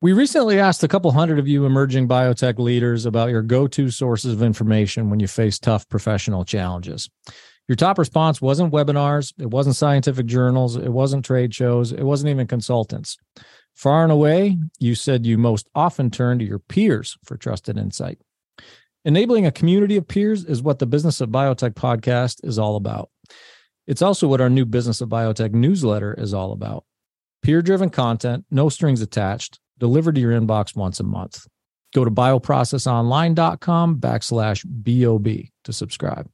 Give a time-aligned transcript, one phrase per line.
[0.00, 3.90] We recently asked a couple hundred of you emerging biotech leaders about your go to
[3.90, 7.10] sources of information when you face tough professional challenges.
[7.66, 12.30] Your top response wasn't webinars, it wasn't scientific journals, it wasn't trade shows, it wasn't
[12.30, 13.16] even consultants.
[13.74, 18.20] Far and away, you said you most often turn to your peers for trusted insight.
[19.04, 23.10] Enabling a community of peers is what the Business of Biotech podcast is all about.
[23.88, 26.84] It's also what our new Business of Biotech newsletter is all about.
[27.42, 31.46] Peer driven content, no strings attached, delivered to your inbox once a month.
[31.94, 36.28] Go to bioprocessonline.com backslash BOB to subscribe.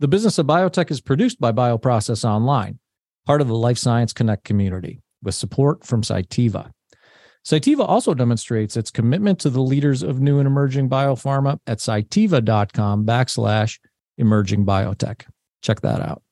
[0.00, 2.78] The business of biotech is produced by Bioprocess Online,
[3.26, 6.70] part of the Life Science Connect community, with support from Cytiva.
[7.44, 13.06] Cytiva also demonstrates its commitment to the leaders of new and emerging biopharma at cytiva.com
[13.06, 13.78] backslash
[14.18, 15.24] emerging biotech.
[15.62, 16.22] Check that out.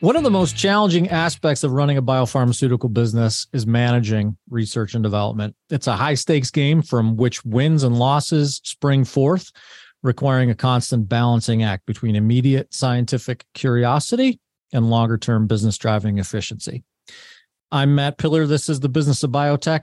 [0.00, 5.02] One of the most challenging aspects of running a biopharmaceutical business is managing research and
[5.02, 5.56] development.
[5.70, 9.50] It's a high stakes game from which wins and losses spring forth,
[10.04, 14.38] requiring a constant balancing act between immediate scientific curiosity
[14.72, 16.84] and longer term business driving efficiency.
[17.72, 18.46] I'm Matt Pillar.
[18.46, 19.82] This is the business of biotech.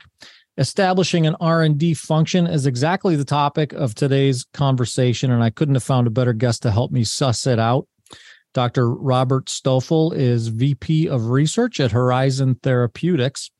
[0.57, 5.83] Establishing an R&D function is exactly the topic of today's conversation and I couldn't have
[5.83, 7.85] found a better guest to help me suss it out
[8.55, 8.89] Dr.
[8.89, 13.51] Robert Stoffel is VP of Research at Horizon Therapeutics,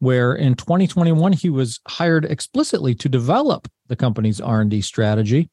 [0.00, 5.48] where in 2021 he was hired explicitly to develop the company's R&D strategy.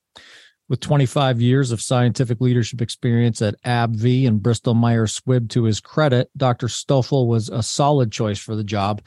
[0.68, 5.80] With 25 years of scientific leadership experience at AbbVie and Bristol Myers Squibb to his
[5.80, 6.68] credit, Dr.
[6.68, 9.06] Stoffel was a solid choice for the job.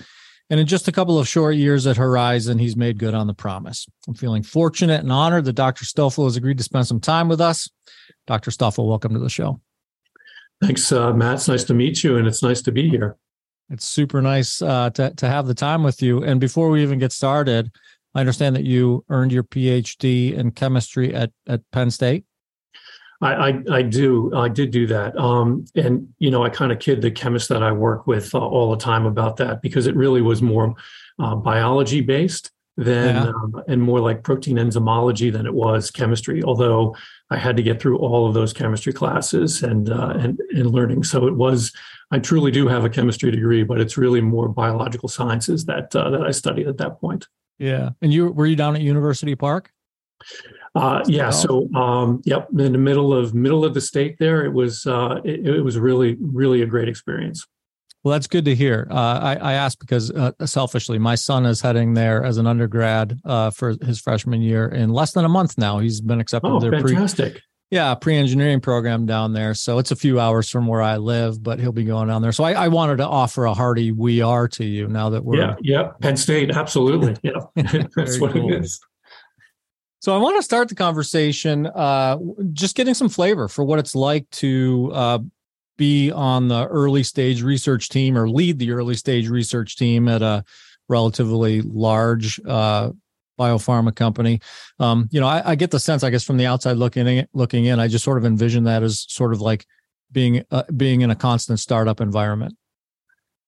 [0.49, 3.35] And in just a couple of short years at Horizon, he's made good on the
[3.35, 3.89] promise.
[4.07, 5.85] I'm feeling fortunate and honored that Dr.
[5.85, 7.69] Stoffel has agreed to spend some time with us.
[8.29, 8.53] Dr.
[8.53, 9.61] Stoffel, welcome to the show.
[10.63, 11.35] Thanks, uh, Matt.
[11.35, 13.17] It's nice to meet you, and it's nice to be here.
[13.71, 16.23] It's super nice uh, to to have the time with you.
[16.23, 17.71] And before we even get started,
[18.15, 22.25] I understand that you earned your PhD in chemistry at at Penn State.
[23.23, 26.79] I, I, I do I did do that, um, and you know I kind of
[26.79, 29.95] kid the chemists that I work with uh, all the time about that because it
[29.95, 30.75] really was more
[31.19, 33.29] uh, biology based than yeah.
[33.29, 36.43] um, and more like protein enzymology than it was chemistry.
[36.43, 36.97] Although
[37.31, 41.05] I had to get through all of those chemistry classes and uh, and and learning,
[41.05, 41.73] so it was.
[42.11, 46.11] I truly do have a chemistry degree, but it's really more biological sciences that uh,
[46.11, 47.29] that I studied at that point.
[47.59, 49.71] Yeah, and you were you down at University Park?
[50.75, 51.31] Uh, yeah.
[51.31, 55.21] So, um, yep, in the middle of middle of the state there, it was uh,
[55.25, 57.47] it, it was really really a great experience.
[58.03, 58.89] Well, that's good to hear.
[58.91, 63.19] Uh, I, I asked because uh, selfishly, my son is heading there as an undergrad
[63.27, 65.81] uh, for his freshman year in less than a month now.
[65.81, 66.49] He's been accepted.
[66.49, 67.33] Oh, their fantastic!
[67.35, 69.53] Pre, yeah, pre-engineering program down there.
[69.53, 72.33] So it's a few hours from where I live, but he'll be going down there.
[72.33, 75.37] So I, I wanted to offer a hearty "we are" to you now that we're
[75.37, 77.41] yeah, yeah, Penn State, absolutely, yeah,
[77.95, 78.51] that's what cool.
[78.51, 78.81] it is.
[80.01, 82.17] So I want to start the conversation uh,
[82.55, 85.19] just getting some flavor for what it's like to uh,
[85.81, 90.21] be on the early stage research team or lead the early stage research team at
[90.21, 90.45] a
[90.91, 92.91] relatively large uh,
[93.39, 94.43] biopharma company.
[94.79, 97.27] Um, you know, I, I, get the sense, I guess, from the outside looking in,
[97.33, 99.65] looking in, I just sort of envision that as sort of like
[100.13, 102.55] being uh, being in a constant startup environment.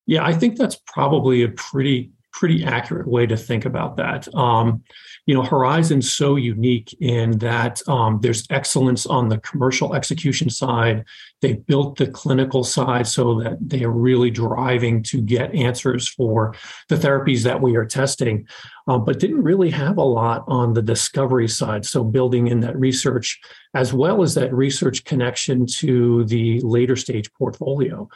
[0.07, 4.33] Yeah, I think that's probably a pretty pretty accurate way to think about that.
[4.35, 4.83] Um,
[5.27, 11.05] you know, Horizon's so unique in that um, there's excellence on the commercial execution side.
[11.43, 16.55] They built the clinical side so that they are really driving to get answers for
[16.89, 18.49] the therapies that we are testing,
[18.89, 21.85] uh, but didn't really have a lot on the discovery side.
[21.85, 23.39] So building in that research
[23.75, 28.09] as well as that research connection to the later stage portfolio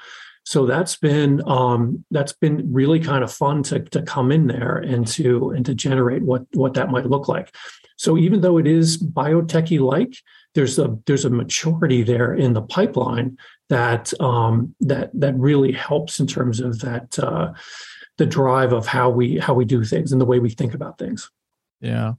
[0.47, 4.77] so that's been um, that's been really kind of fun to to come in there
[4.77, 7.55] and to and to generate what what that might look like.
[7.97, 10.15] So even though it is biotechy like,
[10.55, 13.37] there's a there's a maturity there in the pipeline
[13.71, 17.53] that um, that that really helps in terms of that uh,
[18.17, 20.97] the drive of how we how we do things and the way we think about
[20.97, 21.29] things.
[21.81, 22.13] Yeah,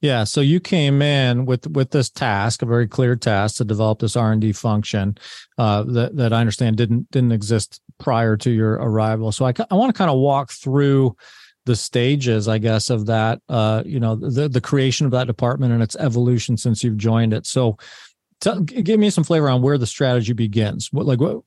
[0.00, 0.24] yeah.
[0.24, 4.16] So you came in with with this task, a very clear task to develop this
[4.16, 5.16] R and D function
[5.58, 9.32] uh, that that I understand didn't didn't exist prior to your arrival.
[9.32, 11.16] So I I want to kind of walk through
[11.66, 13.40] the stages, I guess, of that.
[13.48, 17.32] Uh, you know, the the creation of that department and its evolution since you've joined
[17.32, 17.46] it.
[17.46, 17.78] So,
[18.40, 20.92] tell, give me some flavor on where the strategy begins.
[20.92, 21.42] What like what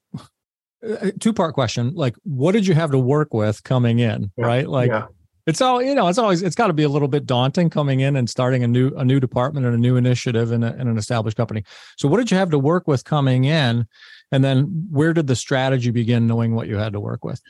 [0.87, 4.45] uh, two part question like what did you have to work with coming in yeah,
[4.45, 5.07] right like yeah
[5.47, 8.01] it's all you know it's always it's got to be a little bit daunting coming
[8.01, 10.87] in and starting a new a new department and a new initiative in, a, in
[10.87, 11.63] an established company
[11.97, 13.87] so what did you have to work with coming in
[14.31, 17.41] and then where did the strategy begin knowing what you had to work with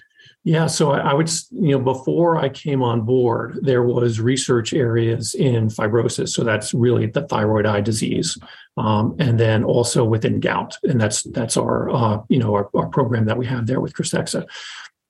[0.44, 4.74] yeah, so I, I, would, you know, before I came on board, there was research
[4.74, 6.30] areas in fibrosis.
[6.30, 8.38] So that's really the thyroid eye disease,
[8.78, 12.88] um, and then also within gout, and that's that's our, uh, you know, our, our,
[12.88, 14.46] program that we have there with Krystexxa.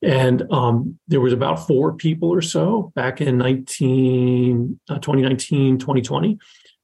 [0.01, 6.37] And um, there was about four people or so back in 19, uh, 2019, 2020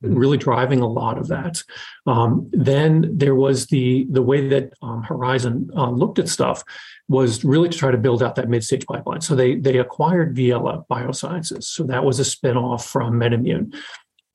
[0.04, 1.64] really driving a lot of that.
[2.06, 6.64] Um, then there was the the way that um, Horizon uh, looked at stuff
[7.08, 9.22] was really to try to build out that mid stage pipeline.
[9.22, 11.64] So they they acquired Viela Biosciences.
[11.64, 13.74] So that was a spinoff from MedImmune,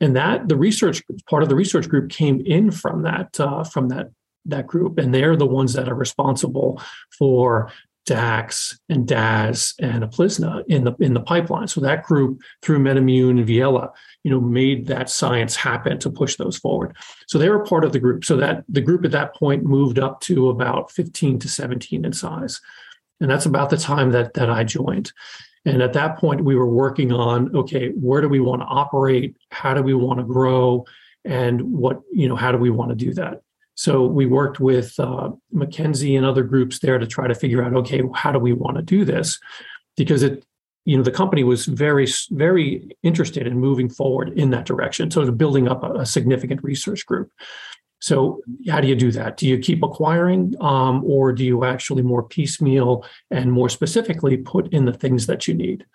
[0.01, 3.89] and that the research part of the research group came in from that uh, from
[3.89, 4.09] that
[4.47, 6.81] that group, and they're the ones that are responsible
[7.19, 7.71] for
[8.09, 11.69] DAX and DAS and Uplizna in the in the pipeline.
[11.69, 13.91] So that group through MedImmune and Viela,
[14.25, 16.97] you know, made that science happen to push those forward.
[17.27, 18.25] So they were part of the group.
[18.25, 22.13] So that the group at that point moved up to about 15 to 17 in
[22.15, 22.63] size.
[23.21, 25.13] And that's about the time that that I joined.
[25.67, 29.37] And at that point, we were working on okay, where do we want to operate?
[29.51, 30.87] How do we want to grow?
[31.27, 33.43] And what, you know, how do we want to do that?
[33.79, 37.75] So we worked with uh, McKinsey and other groups there to try to figure out,
[37.75, 39.39] okay, how do we want to do this?
[39.97, 40.45] Because it,
[40.85, 45.13] you know, the company was very, very interested in moving forward in that direction.
[45.13, 47.31] So building up a, a significant research group.
[48.01, 49.37] So how do you do that?
[49.37, 54.73] Do you keep acquiring, um, or do you actually more piecemeal and more specifically put
[54.73, 55.87] in the things that you need?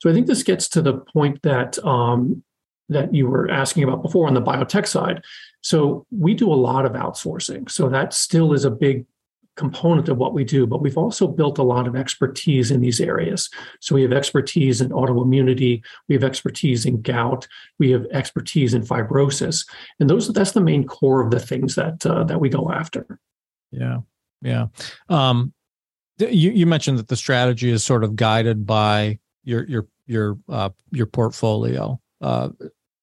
[0.00, 2.44] So I think this gets to the point that um,
[2.88, 5.22] that you were asking about before on the biotech side.
[5.62, 7.70] So we do a lot of outsourcing.
[7.70, 9.06] So that still is a big
[9.58, 13.00] component of what we do, but we've also built a lot of expertise in these
[13.00, 13.50] areas.
[13.80, 17.46] So we have expertise in autoimmunity, we have expertise in gout,
[17.78, 19.68] we have expertise in fibrosis,
[19.98, 23.18] and those that's the main core of the things that uh, that we go after.
[23.72, 23.98] Yeah,
[24.40, 24.66] yeah.
[25.08, 25.52] Um,
[26.18, 30.70] you you mentioned that the strategy is sort of guided by your your your uh,
[30.92, 32.00] your portfolio.
[32.20, 32.50] Uh,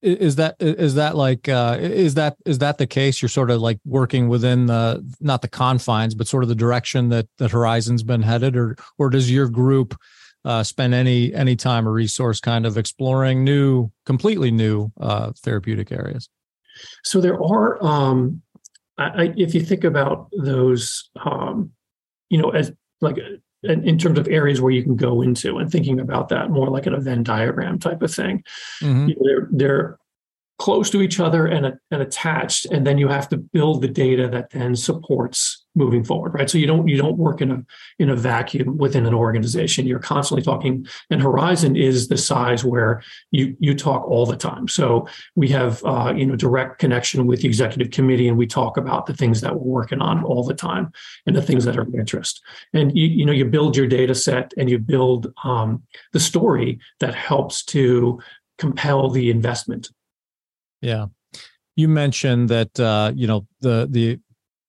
[0.06, 3.22] is that is that like uh, is that is that the case?
[3.22, 7.10] You're sort of like working within the not the confines but sort of the direction
[7.10, 10.00] that that horizon's been headed or or does your group
[10.46, 15.92] uh, spend any any time or resource kind of exploring new completely new uh, therapeutic
[15.92, 16.30] areas?
[17.04, 18.42] So there are um
[18.98, 21.72] I, if you think about those um
[22.30, 22.72] you know as
[23.02, 23.18] like
[23.66, 26.86] in terms of areas where you can go into and thinking about that more like
[26.86, 28.44] an Venn diagram type of thing.
[28.82, 29.10] Mm-hmm.
[29.10, 30.00] You know, they're they're
[30.58, 34.28] close to each other and, and attached, and then you have to build the data
[34.28, 36.50] that then supports moving forward right?
[36.50, 37.66] So you don't you don't work in a
[38.00, 39.86] in a vacuum within an organization.
[39.86, 44.68] You're constantly talking and horizon is the size where you you talk all the time.
[44.68, 48.78] So we have uh, you know direct connection with the executive committee and we talk
[48.78, 50.92] about the things that we're working on all the time
[51.26, 52.42] and the things that are of interest.
[52.74, 56.80] And you you know you build your data set and you build um, the story
[57.00, 58.20] that helps to
[58.58, 59.90] compel the investment
[60.82, 61.06] yeah
[61.76, 64.20] you mentioned that uh, you know the the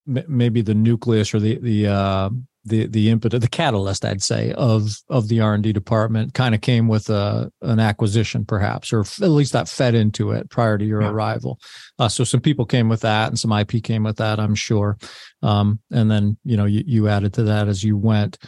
[0.07, 2.31] maybe the nucleus or the the uh,
[2.65, 6.55] the the impetus, the catalyst, I'd say, of of the R and D department kind
[6.55, 10.77] of came with a an acquisition, perhaps, or at least that fed into it prior
[10.77, 11.11] to your yeah.
[11.11, 11.61] arrival.
[11.99, 14.99] Uh, so some people came with that, and some IP came with that, I'm sure.
[15.43, 18.39] Um, and then you know you, you added to that as you went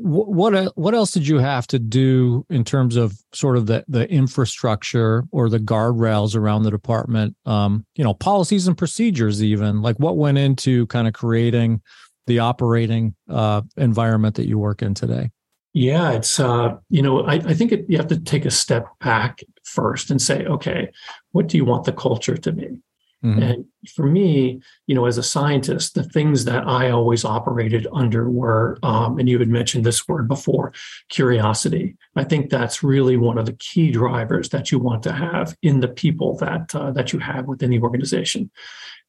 [0.00, 4.08] what what else did you have to do in terms of sort of the the
[4.10, 7.36] infrastructure or the guardrails around the department?
[7.44, 11.82] Um, you know policies and procedures even like what went into kind of creating
[12.26, 15.30] the operating uh, environment that you work in today?
[15.74, 18.86] Yeah it's uh, you know i, I think it, you have to take a step
[19.00, 20.90] back first and say okay
[21.32, 22.68] what do you want the culture to be?
[23.24, 23.42] Mm-hmm.
[23.42, 28.30] And for me, you know, as a scientist, the things that I always operated under
[28.30, 30.72] were, um, and you had mentioned this word before,
[31.08, 31.96] curiosity.
[32.16, 35.80] I think that's really one of the key drivers that you want to have in
[35.80, 38.50] the people that uh, that you have within the organization.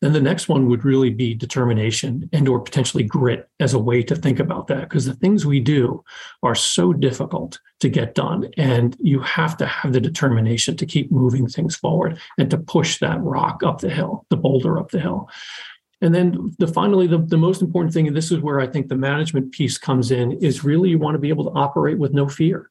[0.01, 4.03] Then the next one would really be determination and or potentially grit as a way
[4.03, 6.03] to think about that because the things we do
[6.41, 11.11] are so difficult to get done and you have to have the determination to keep
[11.11, 14.99] moving things forward and to push that rock up the hill, the boulder up the
[14.99, 15.29] hill.
[16.01, 18.87] And then the finally the, the most important thing and this is where I think
[18.87, 22.13] the management piece comes in is really you want to be able to operate with
[22.13, 22.69] no fear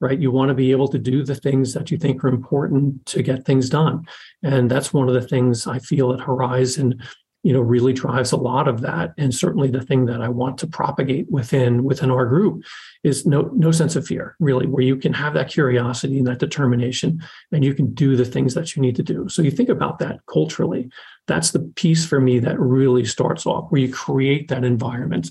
[0.00, 0.20] right?
[0.20, 3.20] You want to be able to do the things that you think are important to
[3.20, 4.06] get things done.
[4.44, 7.02] And that's one of the things I feel at Horizon,
[7.44, 10.58] you know really drives a lot of that and certainly the thing that i want
[10.58, 12.62] to propagate within within our group
[13.04, 16.40] is no no sense of fear really where you can have that curiosity and that
[16.40, 19.68] determination and you can do the things that you need to do so you think
[19.68, 20.90] about that culturally
[21.28, 25.30] that's the piece for me that really starts off where you create that environment.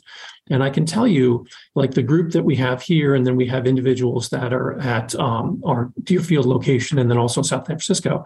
[0.50, 3.48] And i can tell you like the group that we have here and then we
[3.48, 8.24] have individuals that are at um, our deerfield location and then also south san francisco.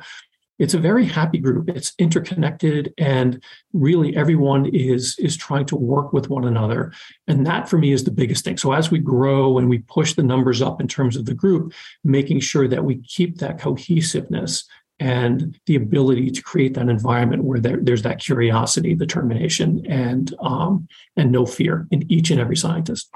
[0.59, 1.69] It's a very happy group.
[1.69, 6.93] It's interconnected and really everyone is is trying to work with one another.
[7.27, 8.57] And that for me is the biggest thing.
[8.57, 11.73] So as we grow and we push the numbers up in terms of the group
[12.03, 14.65] making sure that we keep that cohesiveness
[15.01, 20.87] and the ability to create that environment where there, there's that curiosity determination and um,
[21.17, 23.09] and no fear in each and every scientist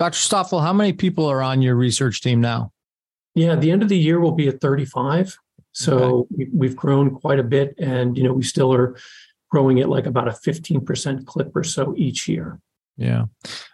[0.00, 2.72] dr stoffel how many people are on your research team now
[3.34, 5.36] yeah at the end of the year we'll be at 35
[5.78, 6.48] so okay.
[6.52, 8.96] we've grown quite a bit, and you know we still are
[9.48, 12.58] growing at like about a 15% clip or so each year.
[12.98, 13.26] Yeah.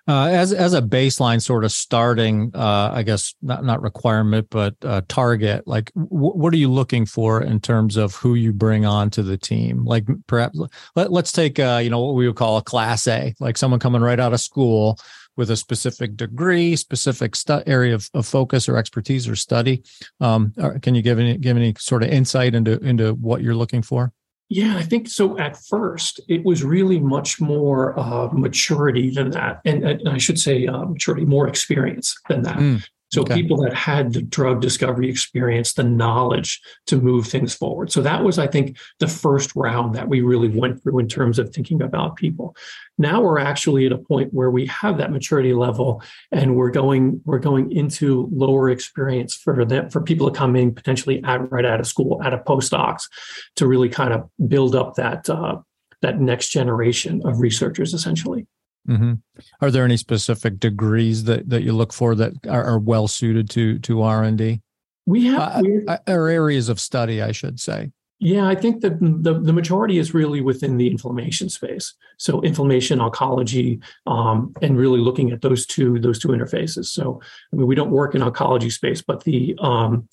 [0.07, 4.75] Uh, as as a baseline sort of starting, uh, I guess not not requirement, but
[4.85, 5.67] uh, target.
[5.67, 9.23] Like, w- what are you looking for in terms of who you bring on to
[9.23, 9.87] the team?
[9.87, 10.61] Like, perhaps
[10.95, 13.81] let let's take uh, you know what we would call a class A, like someone
[13.81, 14.99] coming right out of school
[15.37, 19.83] with a specific degree, specific stu- area of, of, focus or expertise or study.
[20.21, 20.53] Um,
[20.83, 24.13] can you give any give any sort of insight into into what you're looking for?
[24.49, 25.39] Yeah, I think so.
[25.39, 30.39] At first, it was really much more uh, maturity than that, and, and I should
[30.39, 32.59] say uh, maturity, more experience than that.
[32.59, 32.87] Mm.
[33.15, 33.35] So okay.
[33.35, 37.93] people that had the drug discovery experience, the knowledge to move things forward.
[37.93, 41.39] So that was, I think, the first round that we really went through in terms
[41.39, 42.57] of thinking about people.
[42.99, 46.03] Now we're actually at a point where we have that maturity level
[46.33, 50.75] and we're going, we're going into lower experience for that for people to come in
[50.75, 53.09] potentially at, right out of school, out of postdocs,
[53.57, 55.57] to really kind of build up that uh,
[56.03, 58.47] that next generation of researchers essentially.
[58.89, 59.15] Mm-hmm.
[59.61, 63.49] Are there any specific degrees that, that you look for that are, are well suited
[63.51, 64.61] to to R and D?
[65.07, 67.93] We have uh, or areas of study, I should say.
[68.21, 71.93] Yeah, I think that the, the majority is really within the inflammation space.
[72.17, 76.87] So inflammation oncology, um, and really looking at those two those two interfaces.
[76.87, 77.21] So
[77.53, 80.09] I mean, we don't work in oncology space, but the um,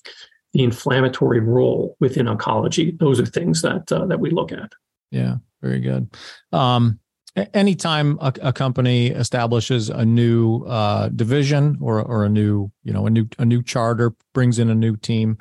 [0.52, 4.72] the inflammatory role within oncology, those are things that uh, that we look at.
[5.10, 6.14] Yeah, very good.
[6.52, 6.98] Um,
[7.54, 13.06] anytime a, a, company establishes a new uh, division or or a new you know
[13.06, 15.38] a new a new charter brings in a new team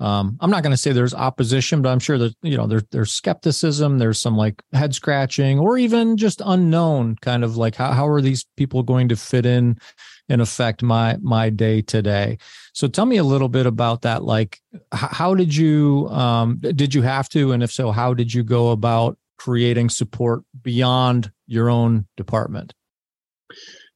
[0.00, 2.82] um, i'm not going to say there's opposition but i'm sure that you know there,
[2.90, 7.92] there's skepticism there's some like head scratching or even just unknown kind of like how,
[7.92, 9.78] how are these people going to fit in
[10.28, 12.38] and affect my my day today?
[12.72, 14.60] So tell me a little bit about that like
[14.92, 17.52] how did you um, did you have to?
[17.52, 22.74] And if so how did you go about creating support beyond your own department?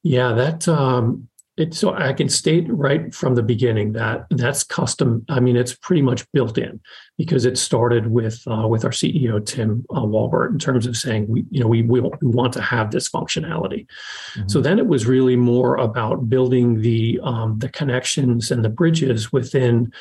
[0.02, 1.28] Yeah, that um,
[1.58, 5.24] it, so I can state right from the beginning that that's custom.
[5.28, 6.80] I mean, it's pretty much built in
[7.16, 11.26] because it started with uh, with our CEO Tim uh, Walbert in terms of saying
[11.28, 13.86] we you know we we, we want to have this functionality.
[14.34, 14.48] Mm-hmm.
[14.48, 19.32] So then it was really more about building the um, the connections and the bridges
[19.32, 19.92] within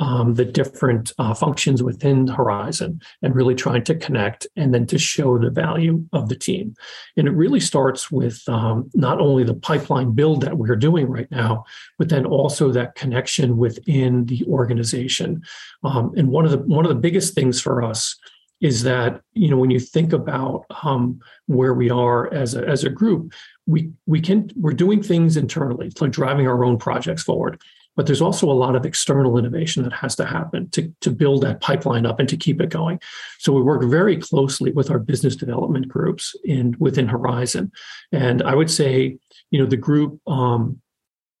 [0.00, 4.98] um, the different uh, functions within Horizon and really trying to connect and then to
[4.98, 6.74] show the value of the team.
[7.16, 11.30] And it really starts with um, not only the pipeline build that we're doing right
[11.30, 11.64] now,
[11.98, 15.42] but then also that connection within the organization.
[15.84, 18.16] Um, and one of the one of the biggest things for us
[18.62, 22.84] is that you know when you think about um, where we are as a, as
[22.84, 23.32] a group,
[23.66, 27.60] we we can we're doing things internally, it's like driving our own projects forward
[28.00, 31.42] but there's also a lot of external innovation that has to happen to, to build
[31.42, 32.98] that pipeline up and to keep it going.
[33.38, 37.70] So we work very closely with our business development groups in within Horizon.
[38.10, 39.18] And I would say,
[39.50, 40.80] you know, the group um,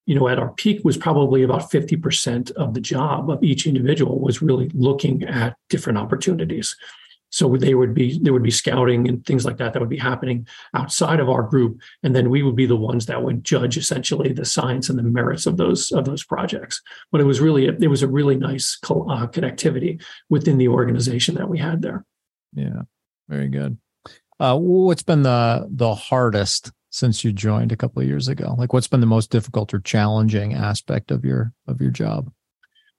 [0.04, 4.20] you know, at our peak was probably about 50% of the job of each individual
[4.20, 6.76] was really looking at different opportunities.
[7.30, 9.96] So they would be there would be scouting and things like that that would be
[9.96, 13.76] happening outside of our group, and then we would be the ones that would judge
[13.76, 16.82] essentially the science and the merits of those of those projects.
[17.12, 21.48] But it was really it was a really nice uh, connectivity within the organization that
[21.48, 22.04] we had there.
[22.52, 22.82] Yeah,
[23.28, 23.78] very good.
[24.40, 28.54] Uh, what's been the the hardest since you joined a couple of years ago?
[28.58, 32.32] Like, what's been the most difficult or challenging aspect of your of your job?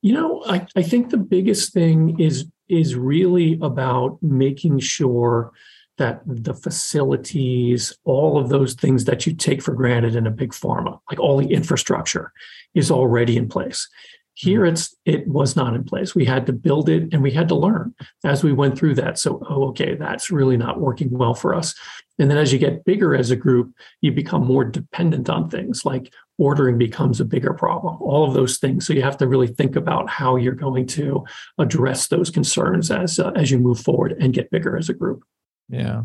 [0.02, 5.52] You know, I, I think the biggest thing is is really about making sure
[5.98, 10.52] that the facilities, all of those things that you take for granted in a big
[10.52, 12.32] pharma, like all the infrastructure,
[12.74, 13.88] is already in place.
[14.34, 16.16] Here, it's it was not in place.
[16.16, 19.20] We had to build it, and we had to learn as we went through that.
[19.20, 21.76] So, oh, okay, that's really not working well for us.
[22.18, 25.86] And then as you get bigger as a group, you become more dependent on things
[25.86, 27.98] like ordering becomes a bigger problem.
[28.02, 28.86] All of those things.
[28.86, 31.24] So you have to really think about how you're going to
[31.58, 35.24] address those concerns as uh, as you move forward and get bigger as a group.
[35.70, 36.04] Yeah.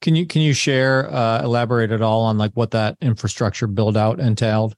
[0.00, 3.96] Can you can you share uh, elaborate at all on like what that infrastructure build
[3.96, 4.74] out entailed?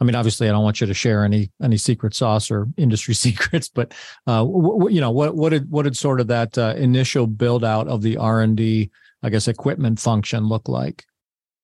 [0.00, 3.14] I mean, obviously, I don't want you to share any any secret sauce or industry
[3.14, 3.92] secrets, but
[4.26, 4.44] uh,
[4.88, 8.02] you know, what what did what did sort of that uh, initial build out of
[8.02, 8.90] the R and D,
[9.22, 11.04] I guess, equipment function look like?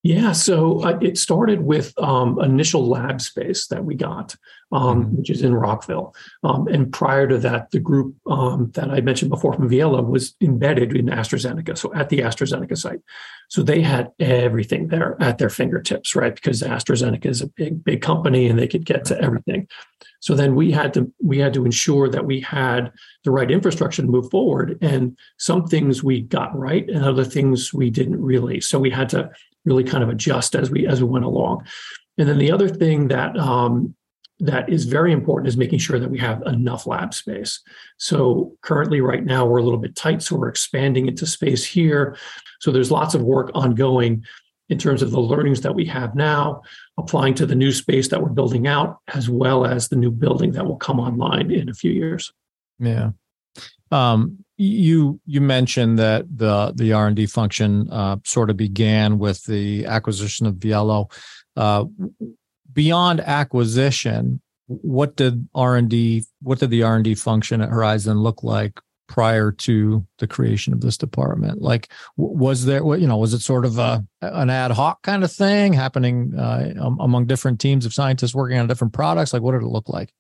[0.03, 4.35] Yeah, so uh, it started with um, initial lab space that we got,
[4.73, 5.17] um, mm-hmm.
[5.17, 6.15] which is in Rockville.
[6.43, 10.35] Um, and prior to that, the group um, that I mentioned before from Viela was
[10.41, 13.01] embedded in AstraZeneca, so at the AstraZeneca site.
[13.51, 16.35] So they had everything there at their fingertips, right?
[16.35, 19.69] Because AstraZeneca is a big, big company, and they could get to everything.
[20.21, 22.93] So then we had to we had to ensure that we had
[23.25, 24.79] the right infrastructure to move forward.
[24.81, 28.61] And some things we got right, and other things we didn't really.
[28.63, 29.31] So we had to
[29.65, 31.67] really kind of adjust as we as we went along.
[32.19, 33.95] And then the other thing that um,
[34.41, 37.61] that is very important is making sure that we have enough lab space.
[37.99, 42.17] So currently, right now, we're a little bit tight, so we're expanding into space here.
[42.61, 44.25] So there's lots of work ongoing
[44.71, 46.63] in terms of the learnings that we have now,
[46.97, 50.53] applying to the new space that we're building out, as well as the new building
[50.53, 52.33] that will come online in a few years.
[52.79, 53.11] Yeah.
[53.91, 59.19] Um, you you mentioned that the the R and D function uh, sort of began
[59.19, 61.11] with the acquisition of Viela.
[61.57, 61.87] Uh,
[62.71, 67.71] beyond acquisition, what did R and D what did the R and D function at
[67.71, 71.63] Horizon look like prior to the creation of this department?
[71.63, 75.33] Like, was there you know was it sort of a an ad hoc kind of
[75.33, 79.33] thing happening uh, among different teams of scientists working on different products?
[79.33, 80.13] Like, what did it look like?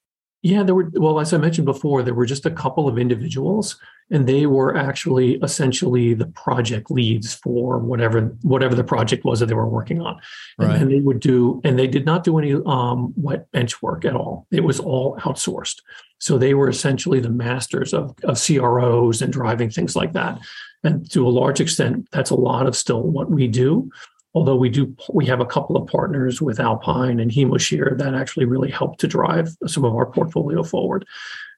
[0.42, 3.76] Yeah, there were, well, as I mentioned before, there were just a couple of individuals,
[4.10, 9.46] and they were actually essentially the project leads for whatever whatever the project was that
[9.46, 10.18] they were working on.
[10.58, 10.80] Right.
[10.80, 14.16] And, they would do, and they did not do any um, wet bench work at
[14.16, 14.46] all.
[14.50, 15.82] It was all outsourced.
[16.18, 20.38] So they were essentially the masters of, of CROs and driving things like that.
[20.82, 23.90] And to a large extent, that's a lot of still what we do
[24.34, 28.46] although we do we have a couple of partners with alpine and hemoshear that actually
[28.46, 31.04] really help to drive some of our portfolio forward.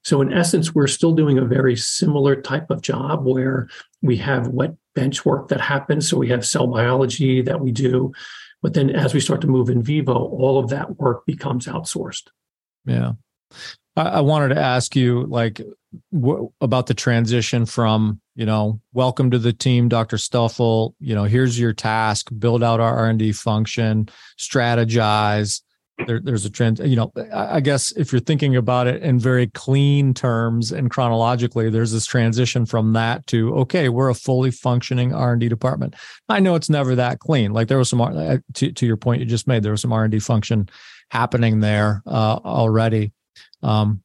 [0.04, 3.68] So in essence we're still doing a very similar type of job where
[4.00, 6.08] we have wet bench work that happens.
[6.08, 8.12] So we have cell biology that we do.
[8.62, 12.28] But then as we start to move in vivo all of that work becomes outsourced.
[12.84, 13.12] Yeah.
[13.94, 15.60] I, wanted to ask you like
[16.62, 20.94] about the transition from you know welcome to the team dr stoffel.
[21.00, 22.30] You know here's your task.
[22.38, 24.08] Build out our r&d function.
[24.38, 25.62] Strategize.
[26.06, 29.46] There, there's a trend you know i guess if you're thinking about it in very
[29.48, 35.14] clean terms and chronologically there's this transition from that to okay we're a fully functioning
[35.14, 35.94] r&d department.
[36.28, 37.52] I know it's never that clean.
[37.52, 39.92] Like there was some uh, to, to your point you just made there was some
[39.92, 40.68] r&d function
[41.10, 43.12] happening there uh, already.
[43.62, 44.02] Um,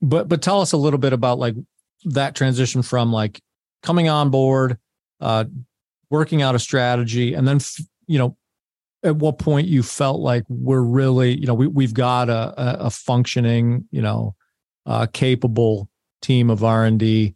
[0.00, 1.56] but but tell us a little bit about like
[2.04, 3.40] that transition from like
[3.84, 4.78] coming on board,
[5.20, 5.44] uh,
[6.10, 7.60] working out a strategy, and then
[8.08, 8.36] you know
[9.04, 12.90] at what point you felt like we're really you know we we've got a a,
[12.90, 14.34] functioning you know
[14.86, 15.88] uh, capable
[16.22, 17.34] team of R and D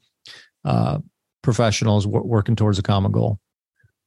[0.65, 0.99] uh,
[1.43, 3.39] professionals w- working towards a common goal.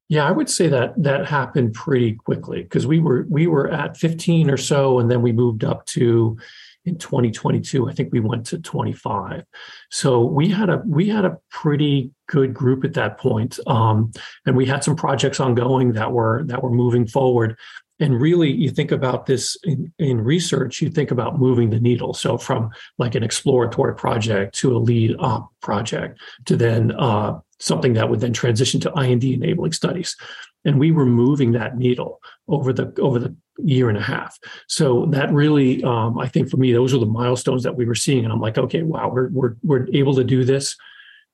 [0.10, 3.96] Yeah, I would say that that happened pretty quickly because we were we were at
[3.96, 6.38] 15 or so, and then we moved up to
[6.86, 9.44] in 2022 i think we went to 25
[9.90, 14.12] so we had a we had a pretty good group at that point um,
[14.46, 17.58] and we had some projects ongoing that were that were moving forward.
[18.00, 22.14] And really you think about this in, in research you think about moving the needle.
[22.14, 27.94] So from like an exploratory project to a lead op project to then uh, something
[27.94, 30.16] that would then transition to ind enabling studies.
[30.64, 34.38] And we were moving that needle over the over the year and a half.
[34.68, 37.96] So that really, um, I think for me, those are the milestones that we were
[37.96, 40.76] seeing, and I'm like, okay, wow, we're we're we're able to do this,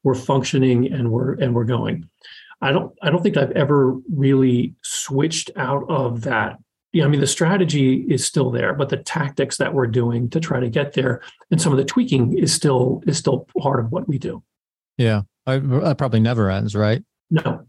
[0.03, 2.07] we're functioning, and we're and we're going.
[2.61, 6.57] I don't I don't think I've ever really switched out of that.
[6.93, 10.39] Yeah, I mean the strategy is still there, but the tactics that we're doing to
[10.39, 13.91] try to get there and some of the tweaking is still is still part of
[13.91, 14.43] what we do.
[14.97, 17.03] Yeah, I, that probably never ends, right?
[17.29, 17.66] No,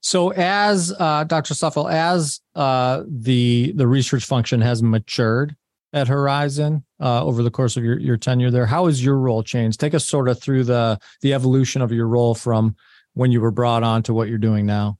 [0.00, 1.54] so, as uh, Dr.
[1.54, 5.56] Stoffel, as uh, the the research function has matured
[5.92, 9.42] at Horizon uh, over the course of your, your tenure there, how has your role
[9.42, 9.80] changed?
[9.80, 12.76] Take us sort of through the the evolution of your role from
[13.14, 14.98] when you were brought on to what you're doing now.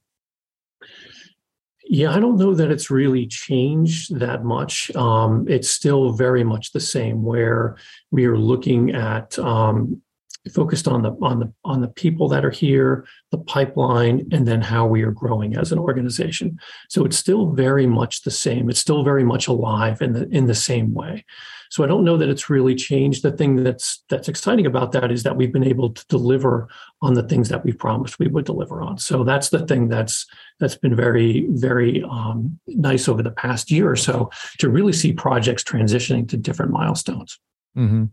[1.85, 4.95] Yeah, I don't know that it's really changed that much.
[4.95, 7.75] Um, it's still very much the same, where
[8.11, 10.01] we are looking at um,
[10.49, 14.61] focused on the on the on the people that are here, the pipeline, and then
[14.61, 16.57] how we are growing as an organization.
[16.89, 18.69] So it's still very much the same.
[18.69, 21.25] It's still very much alive in the in the same way.
[21.69, 23.21] So I don't know that it's really changed.
[23.21, 26.67] The thing that's that's exciting about that is that we've been able to deliver
[27.03, 28.97] on the things that we promised we would deliver on.
[28.97, 30.25] So that's the thing that's
[30.59, 35.13] that's been very very um, nice over the past year or so to really see
[35.13, 37.39] projects transitioning to different milestones.
[37.77, 38.05] Mm-hmm.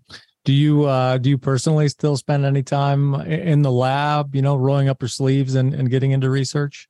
[0.49, 4.35] Do you uh, do you personally still spend any time in the lab?
[4.35, 6.89] You know, rolling up your sleeves and, and getting into research.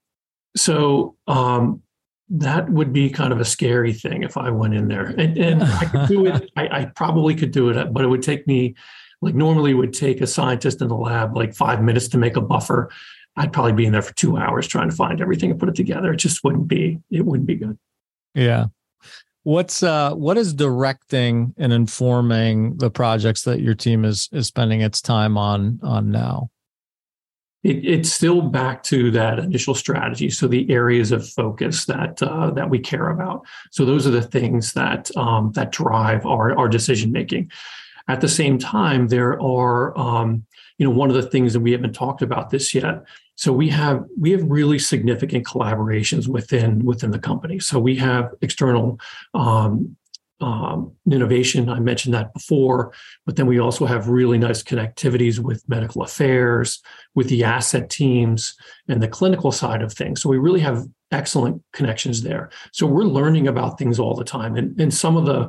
[0.57, 1.83] So um,
[2.29, 5.65] that would be kind of a scary thing if I went in there, and, and
[5.65, 6.49] I could do it.
[6.57, 8.77] I, I probably could do it, but it would take me
[9.23, 12.41] like normally would take a scientist in the lab like five minutes to make a
[12.41, 12.93] buffer.
[13.35, 15.75] I'd probably be in there for two hours trying to find everything and put it
[15.75, 16.13] together.
[16.13, 17.01] It just wouldn't be.
[17.11, 17.77] It wouldn't be good.
[18.37, 18.67] Yeah.
[19.49, 24.83] What's uh what is directing and informing the projects that your team is is spending
[24.83, 26.51] its time on on now?
[27.63, 30.29] It, it's still back to that initial strategy.
[30.29, 33.47] So the areas of focus that uh, that we care about.
[33.71, 37.51] So those are the things that um, that drive our our decision making.
[38.07, 40.45] At the same time, there are um,
[40.77, 43.03] you know one of the things that we haven't talked about this yet
[43.39, 47.61] so we have we have really significant collaborations within within the company.
[47.61, 48.99] So we have external
[49.33, 49.97] um,
[50.41, 51.69] um, innovation.
[51.69, 52.93] I mentioned that before,
[53.27, 56.83] but then we also have really nice connectivities with medical affairs,
[57.15, 58.57] with the asset teams,
[58.89, 60.21] and the clinical side of things.
[60.21, 62.51] So we really have excellent connections there.
[62.73, 65.49] So we're learning about things all the time, and and some of the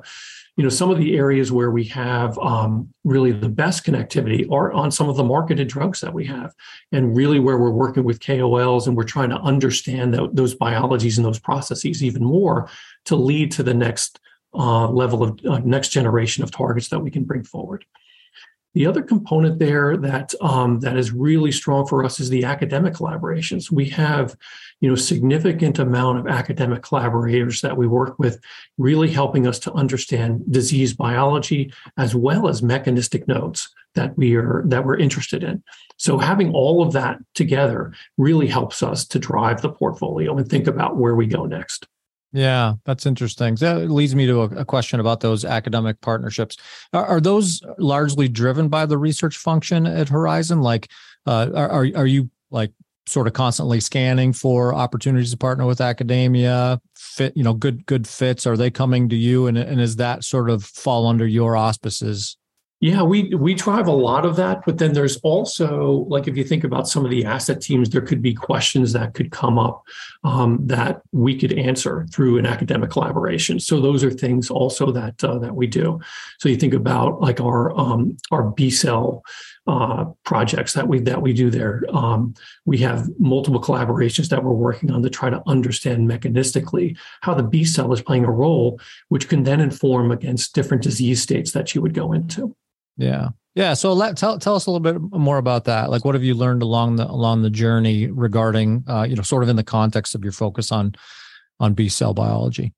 [0.59, 4.73] you know some of the areas where we have um, really the best connectivity are
[4.73, 6.53] on some of the marketed drugs that we have
[6.91, 11.23] and really where we're working with kols and we're trying to understand those biologies and
[11.23, 12.69] those processes even more
[13.05, 14.19] to lead to the next
[14.53, 17.85] uh, level of uh, next generation of targets that we can bring forward
[18.73, 22.93] the other component there that um, that is really strong for us is the academic
[22.93, 23.71] collaborations.
[23.71, 24.37] We have,
[24.81, 28.39] you know, significant amount of academic collaborators that we work with,
[28.77, 34.63] really helping us to understand disease biology as well as mechanistic nodes that we are
[34.67, 35.63] that we're interested in.
[35.97, 40.67] So having all of that together really helps us to drive the portfolio and think
[40.67, 41.87] about where we go next.
[42.31, 43.55] Yeah, that's interesting.
[43.55, 46.57] That leads me to a, question about those academic partnerships.
[46.93, 50.61] Are, are, those largely driven by the research function at Horizon?
[50.61, 50.91] Like,
[51.25, 52.71] uh, are are you like
[53.09, 56.79] sort of constantly scanning for opportunities to partner with academia?
[56.95, 58.47] Fit, you know, good good fits.
[58.47, 62.37] Are they coming to you, and and is that sort of fall under your auspices?
[62.81, 66.45] Yeah, we we drive a lot of that, but then there's also like if you
[66.45, 69.83] think about some of the asset teams, there could be questions that could come up
[70.23, 73.59] um, that we could answer through an academic collaboration.
[73.59, 75.99] So those are things also that uh, that we do.
[76.39, 79.23] So you think about like our um, our B cell
[79.67, 81.83] uh, projects that we that we do there.
[81.93, 82.33] Um,
[82.65, 87.43] we have multiple collaborations that we're working on to try to understand mechanistically how the
[87.43, 91.75] B cell is playing a role, which can then inform against different disease states that
[91.75, 92.55] you would go into.
[92.97, 93.29] Yeah.
[93.55, 93.73] Yeah.
[93.73, 95.89] So let tell tell us a little bit more about that.
[95.89, 99.43] Like, what have you learned along the along the journey regarding, uh, you know, sort
[99.43, 100.95] of in the context of your focus on
[101.59, 102.73] on B cell biology?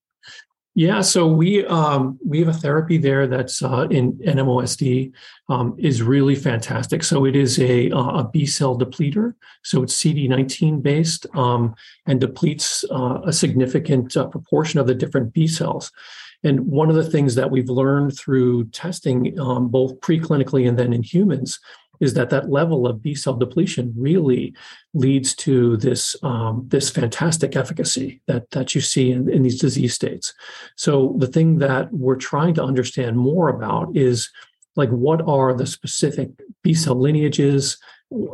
[0.73, 5.11] Yeah, so we um, we have a therapy there that's uh, in NMOSD
[5.49, 7.03] um, is really fantastic.
[7.03, 9.33] So it is a uh, a B cell depleter.
[9.63, 15.33] So it's CD19 based um, and depletes uh, a significant uh, proportion of the different
[15.33, 15.91] B cells.
[16.43, 20.93] And one of the things that we've learned through testing, um, both preclinically and then
[20.93, 21.59] in humans,
[22.01, 24.53] is that that level of B cell depletion really
[24.93, 29.93] leads to this um, this fantastic efficacy that that you see in, in these disease
[29.93, 30.33] states.
[30.75, 34.29] So the thing that we're trying to understand more about is
[34.75, 36.29] like what are the specific
[36.63, 37.77] B cell lineages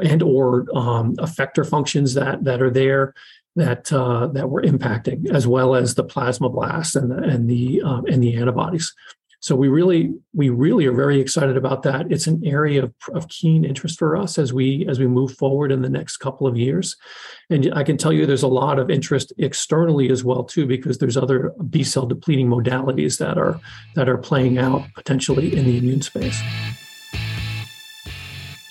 [0.04, 3.14] and or um, effector functions that that are there
[3.58, 8.06] that uh, that we're impacting, as well as the plasmablasts and the and the um,
[8.06, 8.94] and the antibodies.
[9.40, 12.12] So we really we really are very excited about that.
[12.12, 15.72] It's an area of, of keen interest for us as we as we move forward
[15.72, 16.96] in the next couple of years.
[17.50, 20.98] And I can tell you there's a lot of interest externally as well too, because
[20.98, 23.60] there's other B cell depleting modalities that are
[23.96, 26.42] that are playing out potentially in the immune space.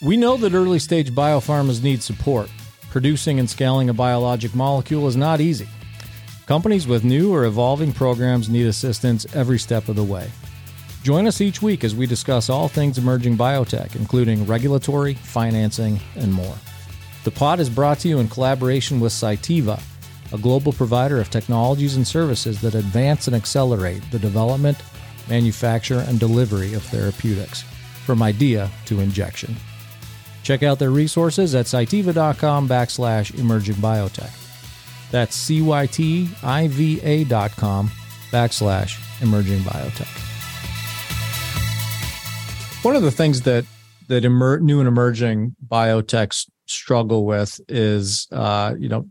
[0.03, 2.51] We know that early stage biopharmas need support.
[2.91, 5.69] Producing and scaling a biologic molecule is not easy.
[6.47, 10.31] Companies with new or evolving programs need assistance every step of the way.
[11.07, 16.33] Join us each week as we discuss all things emerging biotech, including regulatory, financing, and
[16.33, 16.57] more.
[17.23, 19.81] The pod is brought to you in collaboration with Cytiva,
[20.33, 24.79] a global provider of technologies and services that advance and accelerate the development,
[25.29, 27.63] manufacture, and delivery of therapeutics
[28.05, 29.55] from idea to injection.
[30.43, 34.33] Check out their resources at cytiva.com backslash emerging biotech.
[35.13, 36.33] That's C-Y-T-I-V-A.com
[38.33, 40.36] backslash emerging biotech.
[42.87, 43.65] One of the things that
[44.07, 49.09] that emer- new and emerging biotechs struggle with is, uh, you know,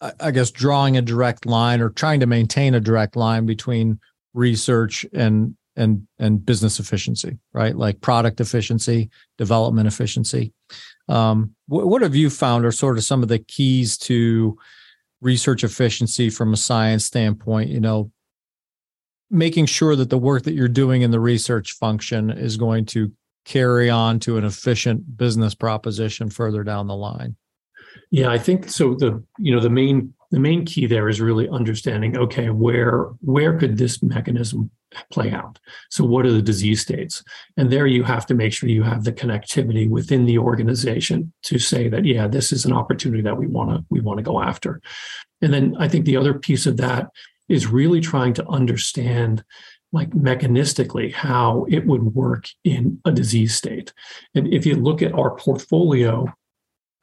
[0.00, 3.98] I, I guess drawing a direct line or trying to maintain a direct line between
[4.32, 7.74] research and and and business efficiency, right?
[7.74, 10.52] Like product efficiency, development efficiency.
[11.08, 14.56] Um, what, what have you found are sort of some of the keys to
[15.20, 17.70] research efficiency from a science standpoint?
[17.70, 18.12] You know,
[19.30, 23.12] making sure that the work that you're doing in the research function is going to
[23.44, 27.36] carry on to an efficient business proposition further down the line.
[28.10, 28.94] Yeah, I think so.
[28.94, 32.16] The you know the main the main key there is really understanding.
[32.16, 34.70] Okay, where where could this mechanism
[35.10, 35.58] play out?
[35.90, 37.22] So what are the disease states?
[37.56, 41.58] And there you have to make sure you have the connectivity within the organization to
[41.58, 44.40] say that yeah, this is an opportunity that we want to we want to go
[44.40, 44.80] after.
[45.42, 47.08] And then I think the other piece of that
[47.48, 49.44] is really trying to understand
[49.92, 53.92] like mechanistically how it would work in a disease state.
[54.34, 56.26] And if you look at our portfolio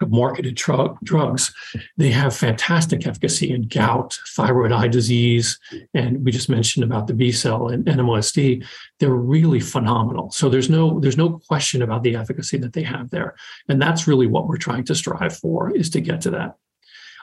[0.01, 1.53] of marketed tr- drugs,
[1.97, 5.57] they have fantastic efficacy in gout, thyroid eye disease,
[5.93, 8.65] and we just mentioned about the B cell and NMOSD.
[8.99, 10.29] They're really phenomenal.
[10.31, 13.35] So there's no there's no question about the efficacy that they have there,
[13.69, 16.57] and that's really what we're trying to strive for is to get to that.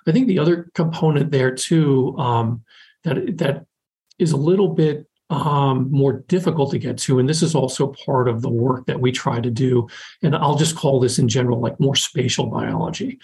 [0.06, 2.64] I think the other component there too um,
[3.04, 3.64] that that
[4.18, 7.20] is a little bit um, more difficult to get to.
[7.20, 9.88] And this is also part of the work that we try to do.
[10.22, 13.18] And I'll just call this in general like more spatial biology.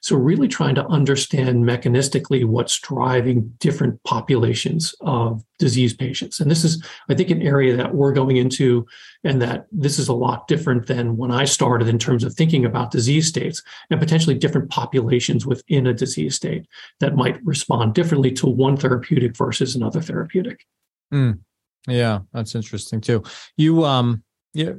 [0.00, 6.38] So, really trying to understand mechanistically what's driving different populations of disease patients.
[6.38, 8.86] And this is, I think, an area that we're going into,
[9.24, 12.64] and that this is a lot different than when I started in terms of thinking
[12.64, 16.66] about disease states and potentially different populations within a disease state
[17.00, 20.64] that might respond differently to one therapeutic versus another therapeutic.
[21.12, 21.40] Mm.
[21.88, 23.22] Yeah, that's interesting too.
[23.56, 24.22] You um
[24.54, 24.72] yeah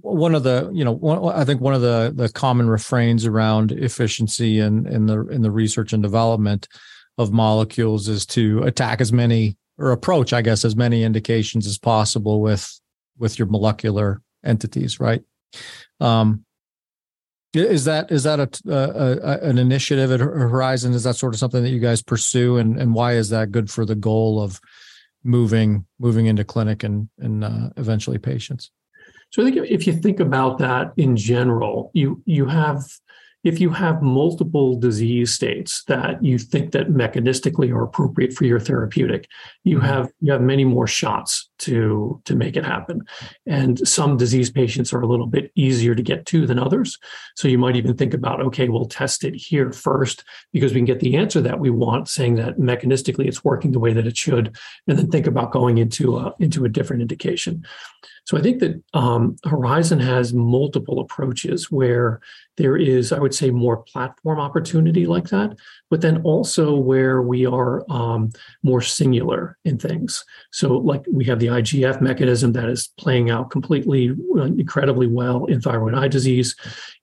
[0.00, 3.72] one of the you know one, I think one of the the common refrains around
[3.72, 6.68] efficiency and in, in the in the research and development
[7.16, 11.78] of molecules is to attack as many or approach I guess as many indications as
[11.78, 12.80] possible with
[13.18, 15.22] with your molecular entities, right?
[16.00, 16.44] Um
[17.54, 20.92] is that is that a, a, a, an initiative at Horizon?
[20.92, 23.70] Is that sort of something that you guys pursue, and and why is that good
[23.70, 24.60] for the goal of
[25.24, 28.70] moving moving into clinic and and uh, eventually patients.
[29.30, 32.84] So I think if you think about that in general, you you have
[33.44, 38.60] if you have multiple disease states that you think that mechanistically are appropriate for your
[38.60, 39.28] therapeutic
[39.62, 39.86] you mm-hmm.
[39.86, 43.00] have you have many more shots to to make it happen.
[43.46, 46.98] And some disease patients are a little bit easier to get to than others.
[47.36, 50.84] So you might even think about okay we'll test it here first because we can
[50.84, 54.16] get the answer that we want saying that mechanistically it's working the way that it
[54.16, 57.64] should and then think about going into a into a different indication
[58.24, 62.20] so I think that um, Horizon has multiple approaches where
[62.56, 65.56] there is, I would say, more platform opportunity like that,
[65.90, 68.30] but then also where we are um,
[68.62, 70.24] more singular in things.
[70.52, 75.44] So, like we have the IGF mechanism that is playing out completely, uh, incredibly well
[75.44, 76.56] in thyroid eye disease.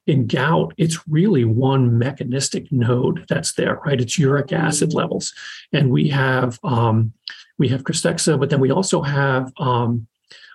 [0.08, 4.02] In gout, it's really one mechanistic node that's there, right?
[4.02, 5.34] It's uric acid levels,
[5.72, 7.14] and we have um,
[7.60, 10.08] we have Krystexxa, but then we also have um,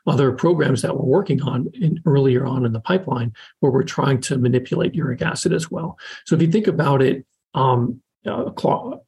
[0.07, 4.21] other programs that we're working on in, earlier on in the pipeline where we're trying
[4.21, 5.99] to manipulate uric acid as well.
[6.25, 8.51] So if you think about it um, uh,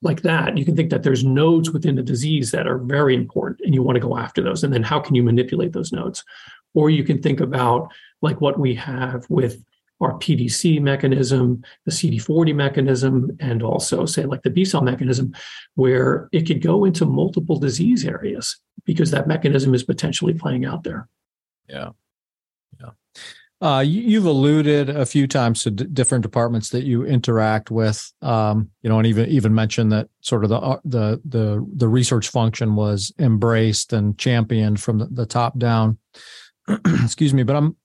[0.02, 3.60] like that, you can think that there's nodes within the disease that are very important
[3.64, 4.64] and you want to go after those.
[4.64, 6.24] And then how can you manipulate those nodes?
[6.74, 9.62] Or you can think about like what we have with
[10.00, 15.34] our PDC mechanism, the CD40 mechanism, and also say like the B cell mechanism,
[15.74, 20.84] where it could go into multiple disease areas because that mechanism is potentially playing out
[20.84, 21.08] there.
[21.68, 21.90] Yeah.
[22.80, 22.90] Yeah.
[23.60, 28.12] Uh, you, have alluded a few times to d- different departments that you interact with,
[28.22, 31.88] um, you know, and even even mentioned that sort of the uh, the the the
[31.88, 35.98] research function was embraced and championed from the, the top down.
[37.02, 37.76] Excuse me, but I'm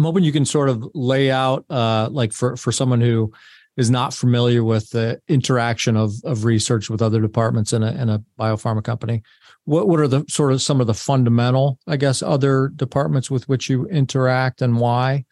[0.00, 3.34] I'm hoping you can sort of lay out, uh, like for for someone who
[3.76, 8.08] is not familiar with the interaction of of research with other departments in a in
[8.08, 9.22] a biopharma company.
[9.66, 13.46] What what are the sort of some of the fundamental, I guess, other departments with
[13.46, 15.26] which you interact and why?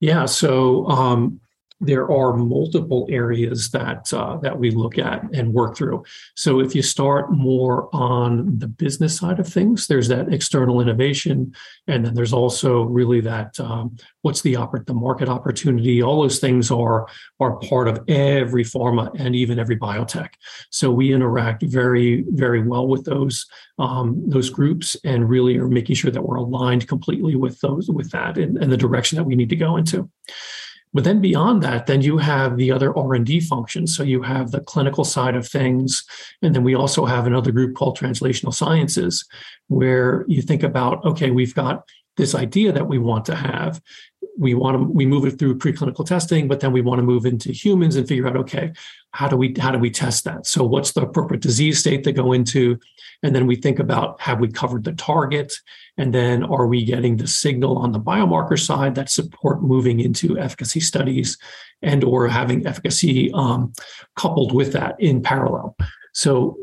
[0.00, 1.40] Yeah, so um,
[1.80, 6.04] there are multiple areas that uh, that we look at and work through.
[6.36, 11.54] So if you start more on the business side of things, there's that external innovation,
[11.86, 16.02] and then there's also really that um, what's the the market opportunity.
[16.02, 17.08] All those things are
[17.40, 20.30] are part of every pharma and even every biotech.
[20.70, 23.46] So we interact very very well with those
[23.78, 28.10] um, those groups and really are making sure that we're aligned completely with those with
[28.10, 30.10] that and, and the direction that we need to go into.
[30.92, 33.96] But then beyond that, then you have the other R&D functions.
[33.96, 36.04] So you have the clinical side of things.
[36.42, 39.24] And then we also have another group called translational sciences,
[39.68, 43.80] where you think about, okay, we've got this idea that we want to have
[44.40, 47.26] we want to we move it through preclinical testing but then we want to move
[47.26, 48.72] into humans and figure out okay
[49.12, 50.46] how do we how do we test that?
[50.46, 52.78] So what's the appropriate disease state to go into?
[53.22, 55.52] And then we think about have we covered the target?
[55.96, 60.38] And then are we getting the signal on the biomarker side that support moving into
[60.38, 61.38] efficacy studies
[61.82, 63.72] and or having efficacy um,
[64.14, 65.76] coupled with that in parallel?
[66.12, 66.56] So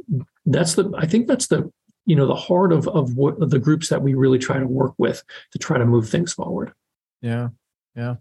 [0.50, 1.70] that's the i think that's the
[2.06, 4.66] you know the heart of of what of the groups that we really try to
[4.66, 6.72] work with to try to move things forward.
[7.22, 7.50] Yeah
[7.98, 8.16] yeah.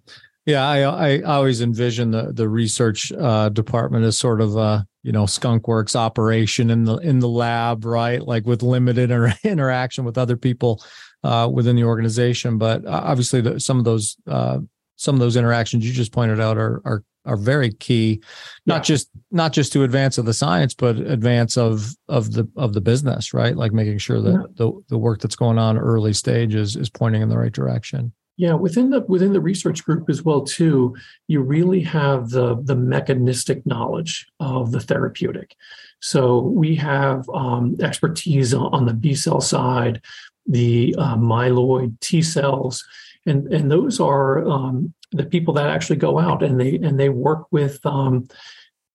[0.46, 5.12] Yeah i i always envision the the research uh, department as sort of a you
[5.12, 8.20] know skunk works operation in the in the lab right?
[8.20, 10.82] Like with limited inter- interaction with other people
[11.22, 12.58] uh, within the organization.
[12.58, 14.58] But uh, obviously the, some of those uh,
[14.96, 18.20] some of those interactions you just pointed out are are are very key.
[18.66, 18.94] Not yeah.
[18.94, 22.80] just not just to advance of the science but advance of of the of the
[22.80, 23.56] business right?
[23.56, 24.46] Like making sure that yeah.
[24.56, 28.12] the the work that's going on early stage is is pointing in the right direction
[28.36, 30.94] yeah within the within the research group as well too
[31.26, 35.54] you really have the the mechanistic knowledge of the therapeutic.
[36.00, 40.02] So we have um, expertise on the b cell side
[40.46, 42.84] the uh, myeloid t cells
[43.26, 47.08] and and those are um, the people that actually go out and they and they
[47.08, 48.28] work with um,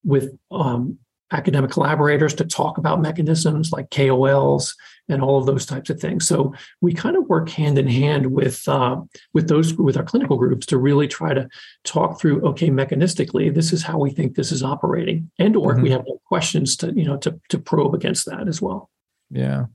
[0.04, 0.98] with um,
[1.32, 4.76] academic collaborators to talk about mechanisms like KOLs
[5.10, 6.28] and all of those types of things.
[6.28, 9.02] So we kind of work hand in hand with uh,
[9.34, 11.48] with those with our clinical groups to really try to
[11.84, 12.42] talk through.
[12.50, 15.80] Okay, mechanistically, this is how we think this is operating, and or mm-hmm.
[15.80, 18.90] if we have questions to you know to to probe against that as well.
[19.30, 19.66] Yeah,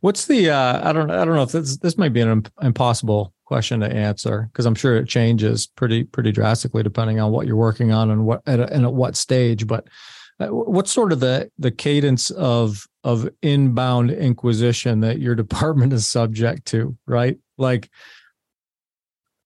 [0.00, 3.32] what's the uh, I don't I don't know if this this might be an impossible
[3.44, 7.56] question to answer because I'm sure it changes pretty pretty drastically depending on what you're
[7.56, 9.66] working on and what at, and at what stage.
[9.66, 9.88] But
[10.38, 16.66] what's sort of the the cadence of of inbound inquisition that your department is subject
[16.66, 17.38] to, right?
[17.58, 17.90] Like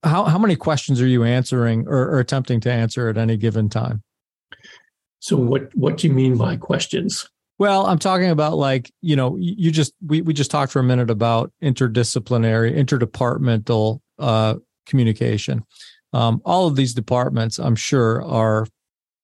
[0.03, 3.68] how how many questions are you answering or, or attempting to answer at any given
[3.68, 4.03] time?
[5.20, 7.29] So what what do you mean by questions?
[7.59, 10.85] Well, I'm talking about like, you know, you just we we just talked for a
[10.85, 14.55] minute about interdisciplinary, interdepartmental uh,
[14.87, 15.64] communication.
[16.14, 18.66] Um, all of these departments, I'm sure, are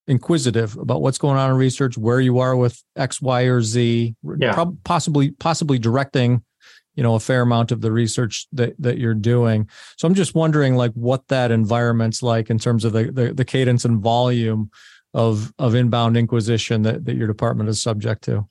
[0.09, 4.15] inquisitive about what's going on in research, where you are with X, Y, or Z,
[4.39, 4.65] yeah.
[4.85, 6.43] possibly possibly directing,
[6.95, 9.69] you know, a fair amount of the research that that you're doing.
[9.97, 13.45] So I'm just wondering, like, what that environment's like in terms of the the, the
[13.45, 14.71] cadence and volume
[15.15, 18.47] of of inbound inquisition that, that your department is subject to?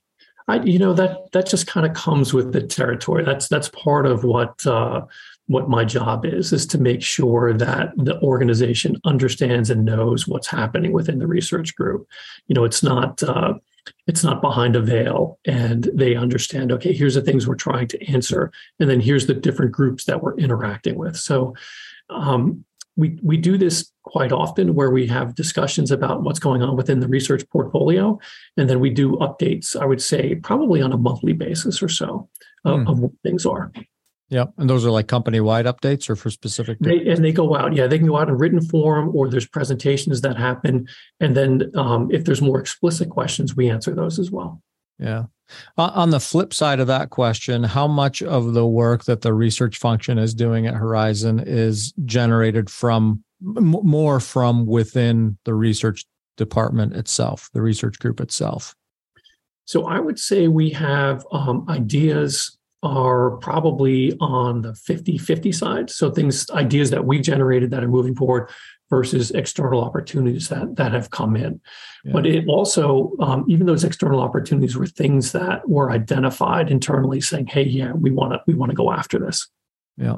[0.47, 3.23] I, you know that that just kind of comes with the territory.
[3.23, 5.01] That's that's part of what uh,
[5.47, 10.47] what my job is is to make sure that the organization understands and knows what's
[10.47, 12.07] happening within the research group.
[12.47, 13.53] You know, it's not uh,
[14.07, 16.71] it's not behind a veil, and they understand.
[16.71, 20.23] Okay, here's the things we're trying to answer, and then here's the different groups that
[20.23, 21.15] we're interacting with.
[21.15, 21.53] So,
[22.09, 26.75] um, we we do this quite often where we have discussions about what's going on
[26.75, 28.17] within the research portfolio
[28.57, 32.29] and then we do updates i would say probably on a monthly basis or so
[32.63, 32.89] of, mm.
[32.89, 33.71] of what things are
[34.29, 37.55] yeah and those are like company wide updates or for specific they, and they go
[37.55, 40.87] out yeah they can go out in written form or there's presentations that happen
[41.19, 44.61] and then um, if there's more explicit questions we answer those as well
[44.99, 45.25] yeah.
[45.77, 49.77] On the flip side of that question, how much of the work that the research
[49.77, 56.05] function is doing at Horizon is generated from more from within the research
[56.37, 58.73] department itself, the research group itself?
[59.65, 65.89] So I would say we have um, ideas are probably on the 50 50 side.
[65.89, 68.49] So things, ideas that we've generated that are moving forward
[68.89, 71.59] versus external opportunities that that have come in.
[72.03, 72.13] Yeah.
[72.13, 77.47] But it also, um, even those external opportunities were things that were identified internally, saying,
[77.47, 79.47] "Hey, yeah, we want to we want to go after this."
[79.97, 80.17] Yeah,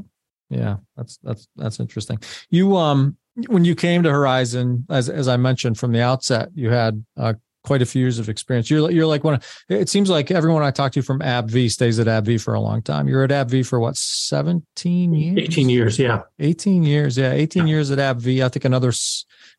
[0.50, 2.20] yeah, that's that's that's interesting.
[2.50, 6.70] You um, when you came to Horizon, as as I mentioned from the outset, you
[6.70, 7.34] had uh,
[7.68, 8.70] quite a few years of experience.
[8.72, 9.36] You're you're like one.
[9.36, 12.62] Of, it seems like everyone I talk to from AbbVie stays at AbbVie for a
[12.62, 13.10] long time.
[13.10, 15.38] You're at AbbVie for what, 17 years?
[15.38, 16.22] 18 years, yeah.
[16.40, 17.34] 18 years, yeah.
[17.34, 17.70] 18 yeah.
[17.70, 18.44] years at AbbVie.
[18.44, 18.94] I think another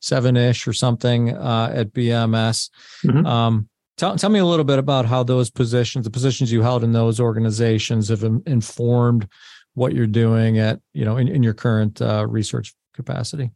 [0.01, 2.71] seven ish or something uh, at BMS.
[3.05, 3.27] Mm-hmm.
[3.27, 6.83] Um, tell tell me a little bit about how those positions, the positions you held
[6.83, 9.29] in those organizations, have informed
[9.75, 13.51] what you're doing at you know in, in your current uh, research capacity.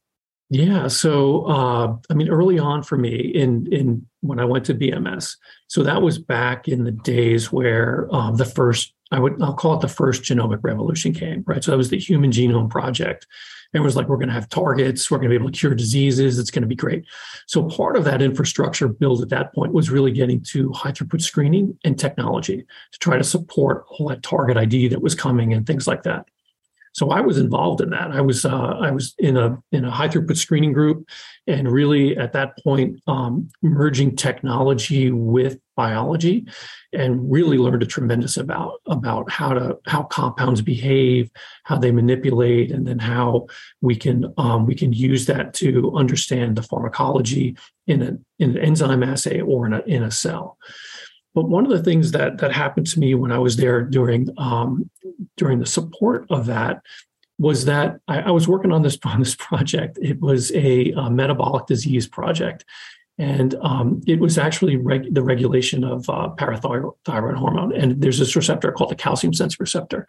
[0.52, 0.88] Yeah.
[0.88, 5.36] So, uh, I mean, early on for me in in when I went to BMS,
[5.66, 9.76] so that was back in the days where um, the first I would I'll call
[9.76, 11.64] it the first genomic revolution came, right?
[11.64, 13.26] So that was the Human Genome Project,
[13.72, 15.58] and it was like, we're going to have targets, we're going to be able to
[15.58, 17.06] cure diseases, it's going to be great.
[17.46, 21.22] So part of that infrastructure build at that point was really getting to high throughput
[21.22, 25.66] screening and technology to try to support all that target ID that was coming and
[25.66, 26.26] things like that.
[26.92, 28.10] So I was involved in that.
[28.12, 31.08] I was uh, I was in a in a high throughput screening group,
[31.46, 36.46] and really at that point um, merging technology with biology,
[36.92, 41.30] and really learned a tremendous about about how to how compounds behave,
[41.64, 43.46] how they manipulate, and then how
[43.80, 48.58] we can um, we can use that to understand the pharmacology in an in an
[48.58, 50.58] enzyme assay or in a in a cell.
[51.34, 54.28] But one of the things that that happened to me when I was there during
[54.38, 54.90] um,
[55.36, 56.82] during the support of that
[57.38, 59.98] was that I, I, was working on this on this project.
[60.00, 62.64] It was a, a metabolic disease project,
[63.18, 67.74] and um, it was actually reg- the regulation of uh, parathyroid hormone.
[67.74, 70.06] And there's this receptor called the calcium sense receptor,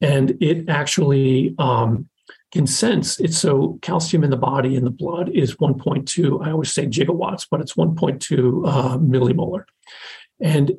[0.00, 2.08] and it actually um,
[2.52, 6.46] can sense it's so calcium in the body in the blood is 1.2.
[6.46, 9.64] I always say gigawatts, but it's 1.2 uh, millimolar.
[10.44, 10.72] And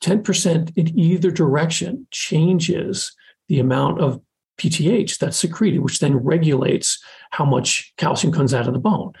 [0.00, 3.14] 10% in either direction changes
[3.48, 4.20] the amount of
[4.58, 9.12] PTH that's secreted, which then regulates how much calcium comes out of the bone.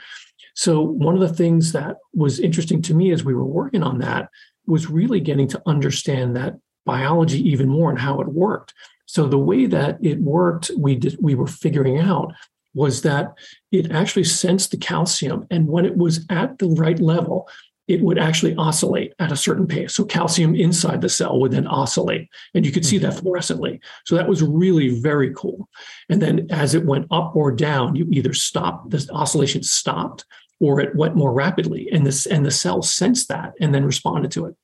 [0.54, 3.98] So, one of the things that was interesting to me as we were working on
[4.00, 4.28] that
[4.66, 8.74] was really getting to understand that biology even more and how it worked.
[9.06, 12.34] So, the way that it worked, we did, we were figuring out
[12.74, 13.32] was that
[13.70, 17.48] it actually sensed the calcium, and when it was at the right level,
[17.92, 19.94] it would actually oscillate at a certain pace.
[19.94, 23.26] So calcium inside the cell would then oscillate, and you could see that mm-hmm.
[23.26, 23.80] fluorescently.
[24.06, 25.68] So that was really very cool.
[26.08, 30.24] And then as it went up or down, you either stopped, the oscillation stopped,
[30.60, 34.30] or it went more rapidly, and this and the cell sensed that and then responded
[34.32, 34.54] to it.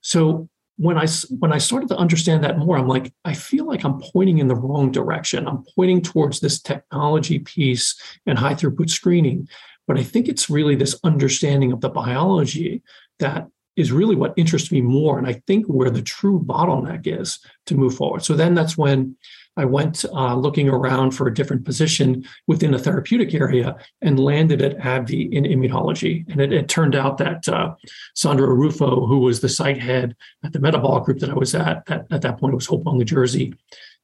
[0.00, 0.48] So
[0.78, 1.06] when I
[1.38, 4.48] when I started to understand that more, I'm like, I feel like I'm pointing in
[4.48, 5.46] the wrong direction.
[5.46, 9.48] I'm pointing towards this technology piece and high throughput screening,
[9.86, 12.82] but I think it's really this understanding of the biology
[13.18, 15.18] that is really what interests me more.
[15.18, 18.24] And I think where the true bottleneck is to move forward.
[18.24, 19.16] So then that's when
[19.58, 24.60] I went uh, looking around for a different position within a therapeutic area and landed
[24.60, 26.28] at AbbVie in immunology.
[26.30, 27.74] And it, it turned out that uh,
[28.14, 30.14] Sandra Aruffo, who was the site head
[30.44, 32.96] at the metabolic group that I was at, at, at that point it was Hopewell,
[32.96, 33.54] New Jersey,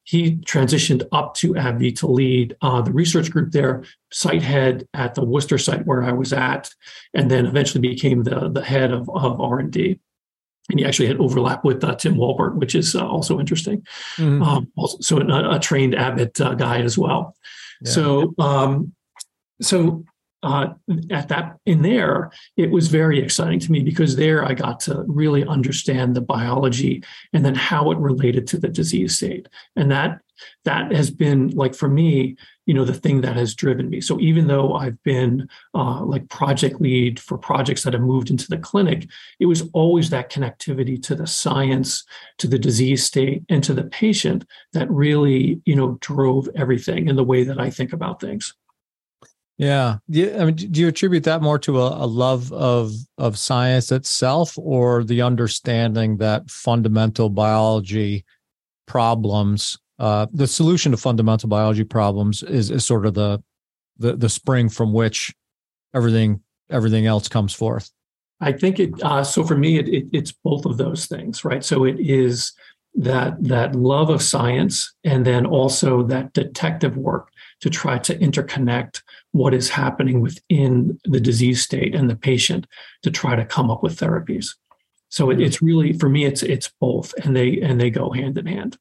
[0.03, 5.15] he transitioned up to AbbVie to lead uh, the research group there, site head at
[5.15, 6.69] the Worcester site where I was at,
[7.13, 9.99] and then eventually became the, the head of, of R&D.
[10.69, 13.85] And he actually had overlap with uh, Tim Walbert, which is uh, also interesting.
[14.17, 14.43] Mm-hmm.
[14.43, 17.35] Um, also, so a, a trained Abbott uh, guy as well.
[17.81, 17.91] Yeah.
[17.91, 18.93] So, um,
[19.61, 20.05] so
[20.43, 20.73] uh,
[21.09, 25.03] at that in there, it was very exciting to me because there I got to
[25.07, 30.19] really understand the biology and then how it related to the disease state, and that
[30.65, 32.35] that has been like for me,
[32.65, 34.01] you know, the thing that has driven me.
[34.01, 38.47] So even though I've been uh, like project lead for projects that have moved into
[38.47, 39.07] the clinic,
[39.39, 42.03] it was always that connectivity to the science,
[42.39, 47.15] to the disease state, and to the patient that really, you know, drove everything in
[47.15, 48.53] the way that I think about things.
[49.57, 49.97] Yeah.
[50.09, 53.91] Do I mean, do you attribute that more to a, a, love of of science
[53.91, 58.25] itself, or the understanding that fundamental biology
[58.87, 63.43] problems, uh, the solution to fundamental biology problems, is is sort of the
[63.99, 65.31] the the spring from which
[65.93, 66.41] everything
[66.71, 67.91] everything else comes forth?
[68.41, 68.91] I think it.
[69.03, 71.63] Uh, so for me, it, it, it's both of those things, right?
[71.63, 72.53] So it is
[72.95, 77.29] that that love of science, and then also that detective work
[77.61, 82.67] to try to interconnect what is happening within the disease state and the patient
[83.01, 84.55] to try to come up with therapies.
[85.09, 88.37] So it, it's really for me, it's it's both, and they and they go hand
[88.37, 88.77] in hand.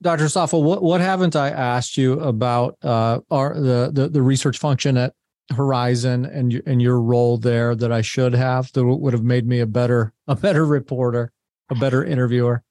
[0.00, 0.28] Dr.
[0.28, 4.96] Stoffel, what what haven't I asked you about uh, our the, the the research function
[4.96, 5.14] at
[5.54, 9.60] Horizon and and your role there that I should have that would have made me
[9.60, 11.32] a better a better reporter,
[11.70, 12.62] a better interviewer?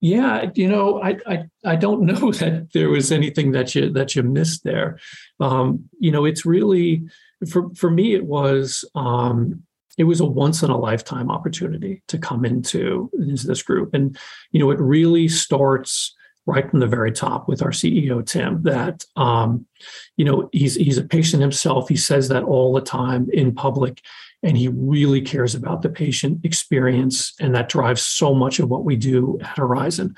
[0.00, 4.16] Yeah, you know, I, I I don't know that there was anything that you that
[4.16, 4.98] you missed there.
[5.40, 7.02] Um, you know, it's really
[7.48, 9.62] for for me it was um,
[10.00, 13.92] it was a once in a lifetime opportunity to come into, into this group.
[13.92, 14.16] And,
[14.50, 16.14] you know, it really starts
[16.46, 19.66] right from the very top with our CEO Tim that um,
[20.16, 21.88] you know he's he's a patient himself.
[21.88, 24.00] He says that all the time in public,
[24.42, 28.84] and he really cares about the patient experience, and that drives so much of what
[28.84, 30.14] we do at Horizon.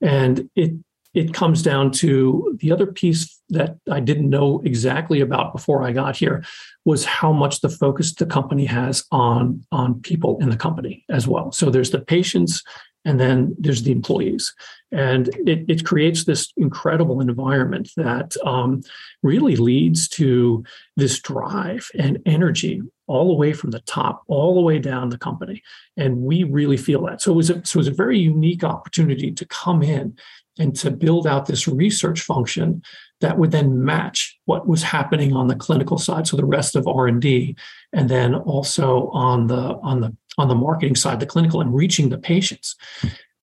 [0.00, 0.72] And it
[1.14, 5.92] it comes down to the other piece that I didn't know exactly about before I
[5.92, 6.44] got here
[6.84, 11.28] was how much the focus the company has on on people in the company as
[11.28, 11.52] well.
[11.52, 12.62] So there's the patients
[13.04, 14.52] and then there's the employees
[14.90, 18.82] and it, it creates this incredible environment that um,
[19.22, 20.64] really leads to
[20.96, 25.18] this drive and energy all the way from the top all the way down the
[25.18, 25.62] company.
[25.96, 27.20] And we really feel that.
[27.20, 30.16] So it was a, so it was a very unique opportunity to come in
[30.58, 32.82] and to build out this research function
[33.20, 36.26] that would then match what was happening on the clinical side.
[36.26, 37.56] So the rest of r&d
[37.92, 42.08] and then also on the on the on the marketing side the clinical and reaching
[42.08, 42.76] the patients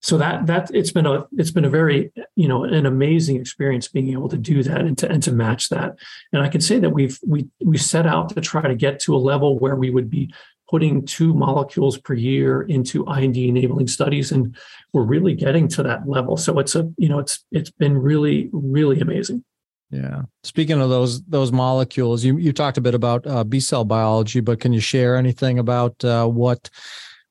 [0.02, 3.88] so that that it's been a it's been a very you know an amazing experience
[3.88, 5.94] being able to do that and to and to match that.
[6.32, 9.14] And i can say that we've we we set out to try to get to
[9.14, 10.32] a level where we would be
[10.68, 14.56] putting two molecules per year into IND enabling studies and
[14.94, 16.36] we're really getting to that level.
[16.36, 19.44] So it's a you know it's it's been really really amazing.
[19.90, 20.22] Yeah.
[20.42, 24.40] Speaking of those those molecules, you you talked a bit about uh, B cell biology,
[24.40, 26.70] but can you share anything about uh, what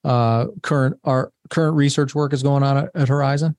[0.03, 3.55] uh, current our current research work is going on at, at, Horizon?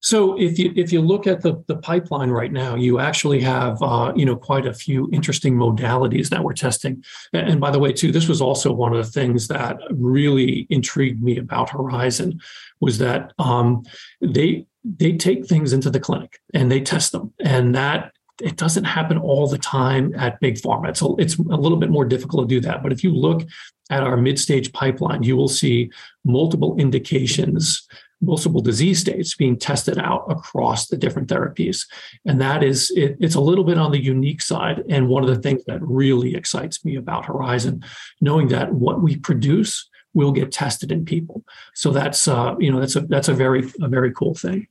[0.00, 3.82] So if you if you look at the the pipeline right now, you actually have
[3.82, 7.02] uh, you know quite a few interesting modalities that we're testing.
[7.32, 11.22] And by the way, too, this was also one of the things that really intrigued
[11.22, 12.40] me about Horizon
[12.80, 13.82] was that um,
[14.20, 18.12] they they take things into the clinic and they test them and that
[18.42, 20.88] it doesn't happen all the time at big pharma.
[20.88, 23.42] It's it's a little bit more difficult to do that but if you look
[23.90, 25.90] at our mid-stage pipeline you will see
[26.24, 27.86] multiple indications
[28.24, 31.86] multiple disease states being tested out across the different therapies.
[32.24, 34.82] And that is it, it's a little bit on the unique side.
[34.88, 37.84] And one of the things that really excites me about horizon
[38.20, 41.44] knowing that what we produce will get tested in people.
[41.74, 44.66] So that's uh, you know that's a that's a very a very cool thing.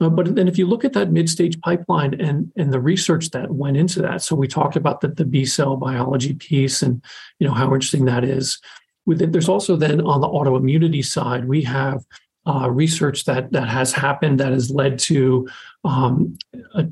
[0.00, 3.30] Uh, but then if you look at that mid stage pipeline and and the research
[3.30, 7.02] that went into that, so we talked about the, the B cell biology piece and
[7.38, 8.60] you know how interesting that is.
[9.04, 12.04] With it, there's also then on the autoimmunity side, we have
[12.46, 15.48] uh, research that that has happened that has led to
[15.84, 16.38] um,
[16.74, 16.86] a,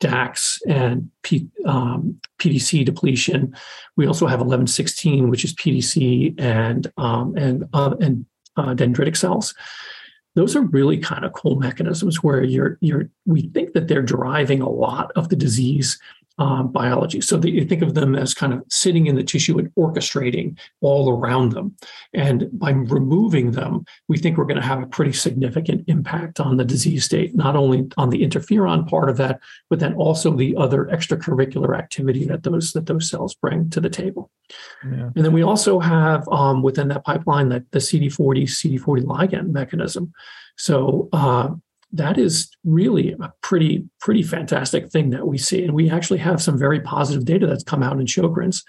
[0.00, 3.54] DAX and P, um, PDC depletion.
[3.96, 8.26] We also have 1116, which is PDC and um, and uh, and
[8.56, 9.54] uh, dendritic cells.
[10.34, 14.60] Those are really kind of cool mechanisms where you're you're we think that they're driving
[14.60, 15.98] a lot of the disease
[16.38, 17.20] um, biology.
[17.20, 20.58] So that you think of them as kind of sitting in the tissue and orchestrating
[20.80, 21.76] all around them.
[22.14, 26.56] And by removing them, we think we're going to have a pretty significant impact on
[26.56, 30.56] the disease state, not only on the interferon part of that, but then also the
[30.56, 34.30] other extracurricular activity that those that those cells bring to the table.
[34.84, 35.10] Yeah.
[35.14, 40.12] And then we also have um, within that pipeline that the CD40 CD40 ligand mechanism.
[40.56, 41.50] So uh,
[41.92, 45.64] that is really a pretty pretty fantastic thing that we see.
[45.64, 48.64] And we actually have some very positive data that's come out in sjogren's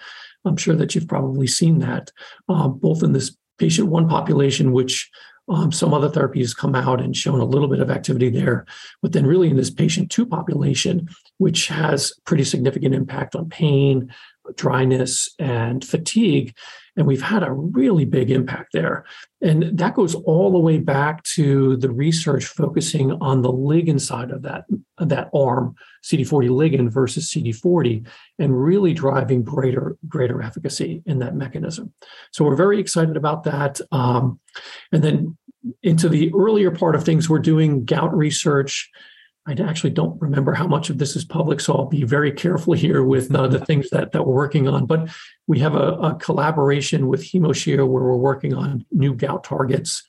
[0.46, 2.12] i'm sure that you've probably seen that
[2.48, 5.10] uh, both in this patient one population which
[5.50, 8.66] um, some other therapies come out and shown a little bit of activity there
[9.02, 14.14] but then really in this patient two population which has pretty significant impact on pain
[14.56, 16.56] dryness and fatigue
[17.00, 19.06] and we've had a really big impact there.
[19.42, 24.32] And that goes all the way back to the research focusing on the ligand side
[24.32, 24.66] of that,
[24.98, 28.06] that arm, CD40 ligand versus CD40,
[28.38, 31.94] and really driving greater, greater efficacy in that mechanism.
[32.34, 33.80] So we're very excited about that.
[33.94, 34.42] Um,
[34.92, 35.38] and then
[35.82, 38.90] into the earlier part of things, we're doing gout research
[39.48, 42.74] I actually don't remember how much of this is public, so I'll be very careful
[42.74, 43.66] here with uh, the mm-hmm.
[43.66, 44.86] things that, that we're working on.
[44.86, 45.10] But
[45.48, 50.04] we have a, a collaboration with HemoShare where we're working on new gout targets.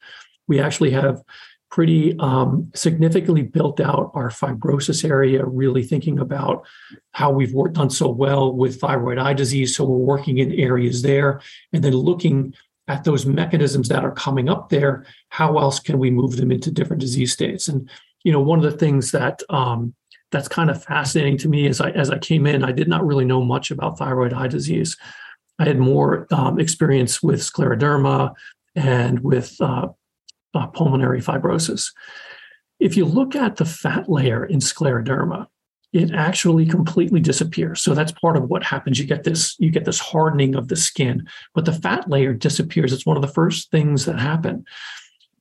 [0.47, 1.23] We actually have
[1.71, 6.67] pretty um, significantly built out our fibrosis area, really thinking about
[7.13, 9.77] how we've worked on so well with thyroid eye disease.
[9.77, 11.41] So we're working in areas there
[11.73, 12.55] and then looking
[12.89, 15.07] at those mechanisms that are coming up there.
[15.29, 17.69] How else can we move them into different disease states?
[17.69, 17.89] And
[18.25, 19.95] you know, one of the things that um,
[20.31, 23.07] that's kind of fascinating to me as I as I came in, I did not
[23.07, 24.97] really know much about thyroid eye disease.
[25.59, 28.35] I had more um, experience with scleroderma
[28.75, 29.89] and with uh,
[30.55, 31.93] uh, pulmonary fibrosis.
[32.79, 35.47] If you look at the fat layer in scleroderma,
[35.93, 37.83] it actually completely disappears.
[37.83, 38.99] So that's part of what happens.
[38.99, 42.93] You get this, you get this hardening of the skin, but the fat layer disappears.
[42.93, 44.65] It's one of the first things that happen.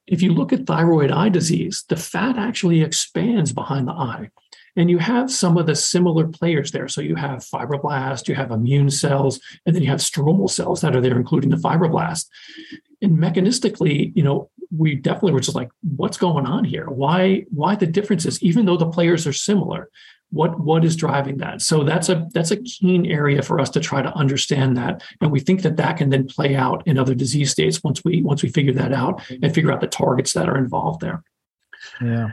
[0.09, 4.31] If you look at thyroid eye disease, the fat actually expands behind the eye.
[4.75, 6.87] And you have some of the similar players there.
[6.87, 10.95] So you have fibroblast, you have immune cells, and then you have stromal cells that
[10.95, 12.27] are there, including the fibroblast.
[13.01, 16.89] And mechanistically, you know, we definitely were just like, what's going on here?
[16.89, 19.89] Why, why the differences, even though the players are similar?
[20.31, 21.61] What what is driving that?
[21.61, 25.31] So that's a that's a keen area for us to try to understand that, and
[25.31, 28.43] we think that that can then play out in other disease states once we once
[28.43, 31.23] we figure that out and figure out the targets that are involved there.
[32.01, 32.31] Yeah.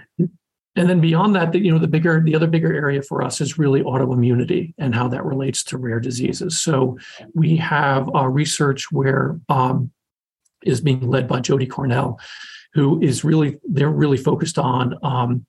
[0.77, 3.41] And then beyond that, the, you know, the bigger, the other bigger area for us
[3.41, 6.61] is really autoimmunity and how that relates to rare diseases.
[6.61, 6.99] So
[7.35, 9.91] we have uh, research where um,
[10.65, 12.19] is being led by Jodi Karnell,
[12.77, 15.47] who is really they're really focused on um,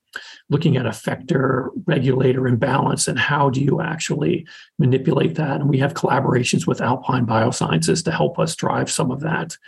[0.48, 4.46] looking at effector regulator imbalance and how do you actually
[4.78, 5.60] manipulate that.
[5.60, 9.58] And we have collaborations with alpine biosciences to help us drive some of that.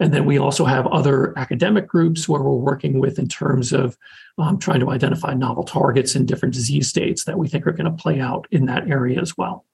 [0.00, 3.98] And then we also have other academic groups where we're working with in terms of
[4.38, 7.94] um, trying to identify novel targets in different disease states that we think are going
[7.94, 9.66] to play out in that area as well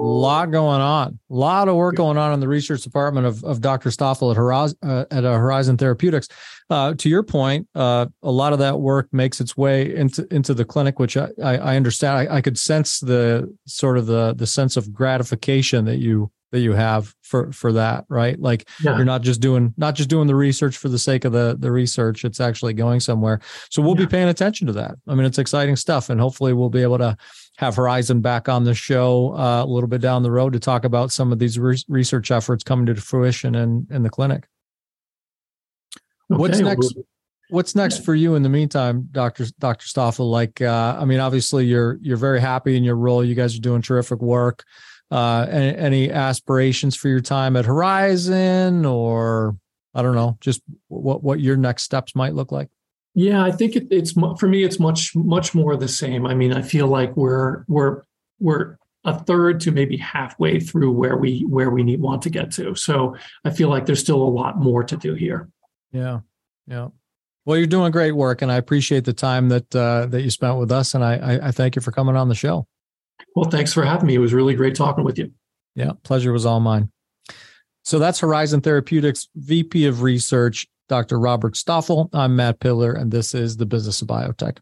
[0.00, 1.18] lot going on.
[1.30, 3.90] A lot of work going on in the research department of, of Dr.
[3.90, 6.28] Stoffel at Horizon, uh, at uh, Horizon Therapeutics.
[6.70, 10.54] Uh, to your point, uh, a lot of that work makes its way into into
[10.54, 12.16] the clinic, which I, I understand.
[12.16, 16.60] I, I, could sense the sort of the the sense of gratification that you that
[16.60, 18.38] you have for for that, right?
[18.38, 18.96] Like yeah.
[18.96, 21.72] you're not just doing not just doing the research for the sake of the the
[21.72, 23.40] research; it's actually going somewhere.
[23.70, 24.06] So we'll yeah.
[24.06, 24.94] be paying attention to that.
[25.08, 27.16] I mean, it's exciting stuff, and hopefully we'll be able to
[27.56, 30.84] have Horizon back on the show uh, a little bit down the road to talk
[30.84, 34.48] about some of these re- research efforts coming to fruition in in the clinic.
[36.30, 36.94] Okay, what's next?
[37.50, 40.30] what's next for you in the meantime, Doctor Doctor Stoffel?
[40.30, 43.24] Like, uh, I mean, obviously you're you're very happy in your role.
[43.24, 44.64] You guys are doing terrific work.
[45.10, 49.56] Uh, any, any aspirations for your time at Horizon, or
[49.94, 52.68] I don't know, just what what your next steps might look like?
[53.14, 54.64] Yeah, I think it, it's for me.
[54.64, 56.26] It's much much more the same.
[56.26, 58.02] I mean, I feel like we're we're
[58.40, 62.50] we're a third to maybe halfway through where we where we need want to get
[62.52, 62.74] to.
[62.74, 65.48] So I feel like there's still a lot more to do here.
[65.92, 66.20] Yeah,
[66.66, 66.88] yeah.
[67.44, 70.58] Well, you're doing great work, and I appreciate the time that uh, that you spent
[70.58, 72.66] with us, and I, I I thank you for coming on the show.
[73.36, 74.14] Well, thanks for having me.
[74.16, 75.30] It was really great talking with you.
[75.76, 76.90] Yeah, pleasure was all mine.
[77.84, 81.18] So that's Horizon Therapeutics VP of Research Dr.
[81.18, 82.10] Robert Stoffel.
[82.12, 84.58] I'm Matt Pillar, and this is the Business of Biotech.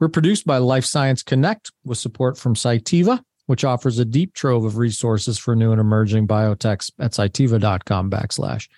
[0.00, 4.64] We're produced by Life Science Connect with support from Cytiva, which offers a deep trove
[4.64, 8.68] of resources for new and emerging biotechs at cytiva.com backslash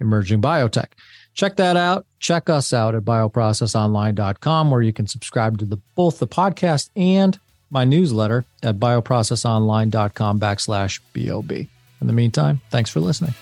[0.00, 0.92] emerging biotech.
[1.34, 2.06] Check that out.
[2.18, 7.38] Check us out at bioprocessonline.com, where you can subscribe to the, both the podcast and
[7.70, 11.52] my newsletter at bioprocessonline.com backslash BOB.
[12.00, 13.34] In the meantime, thanks for listening.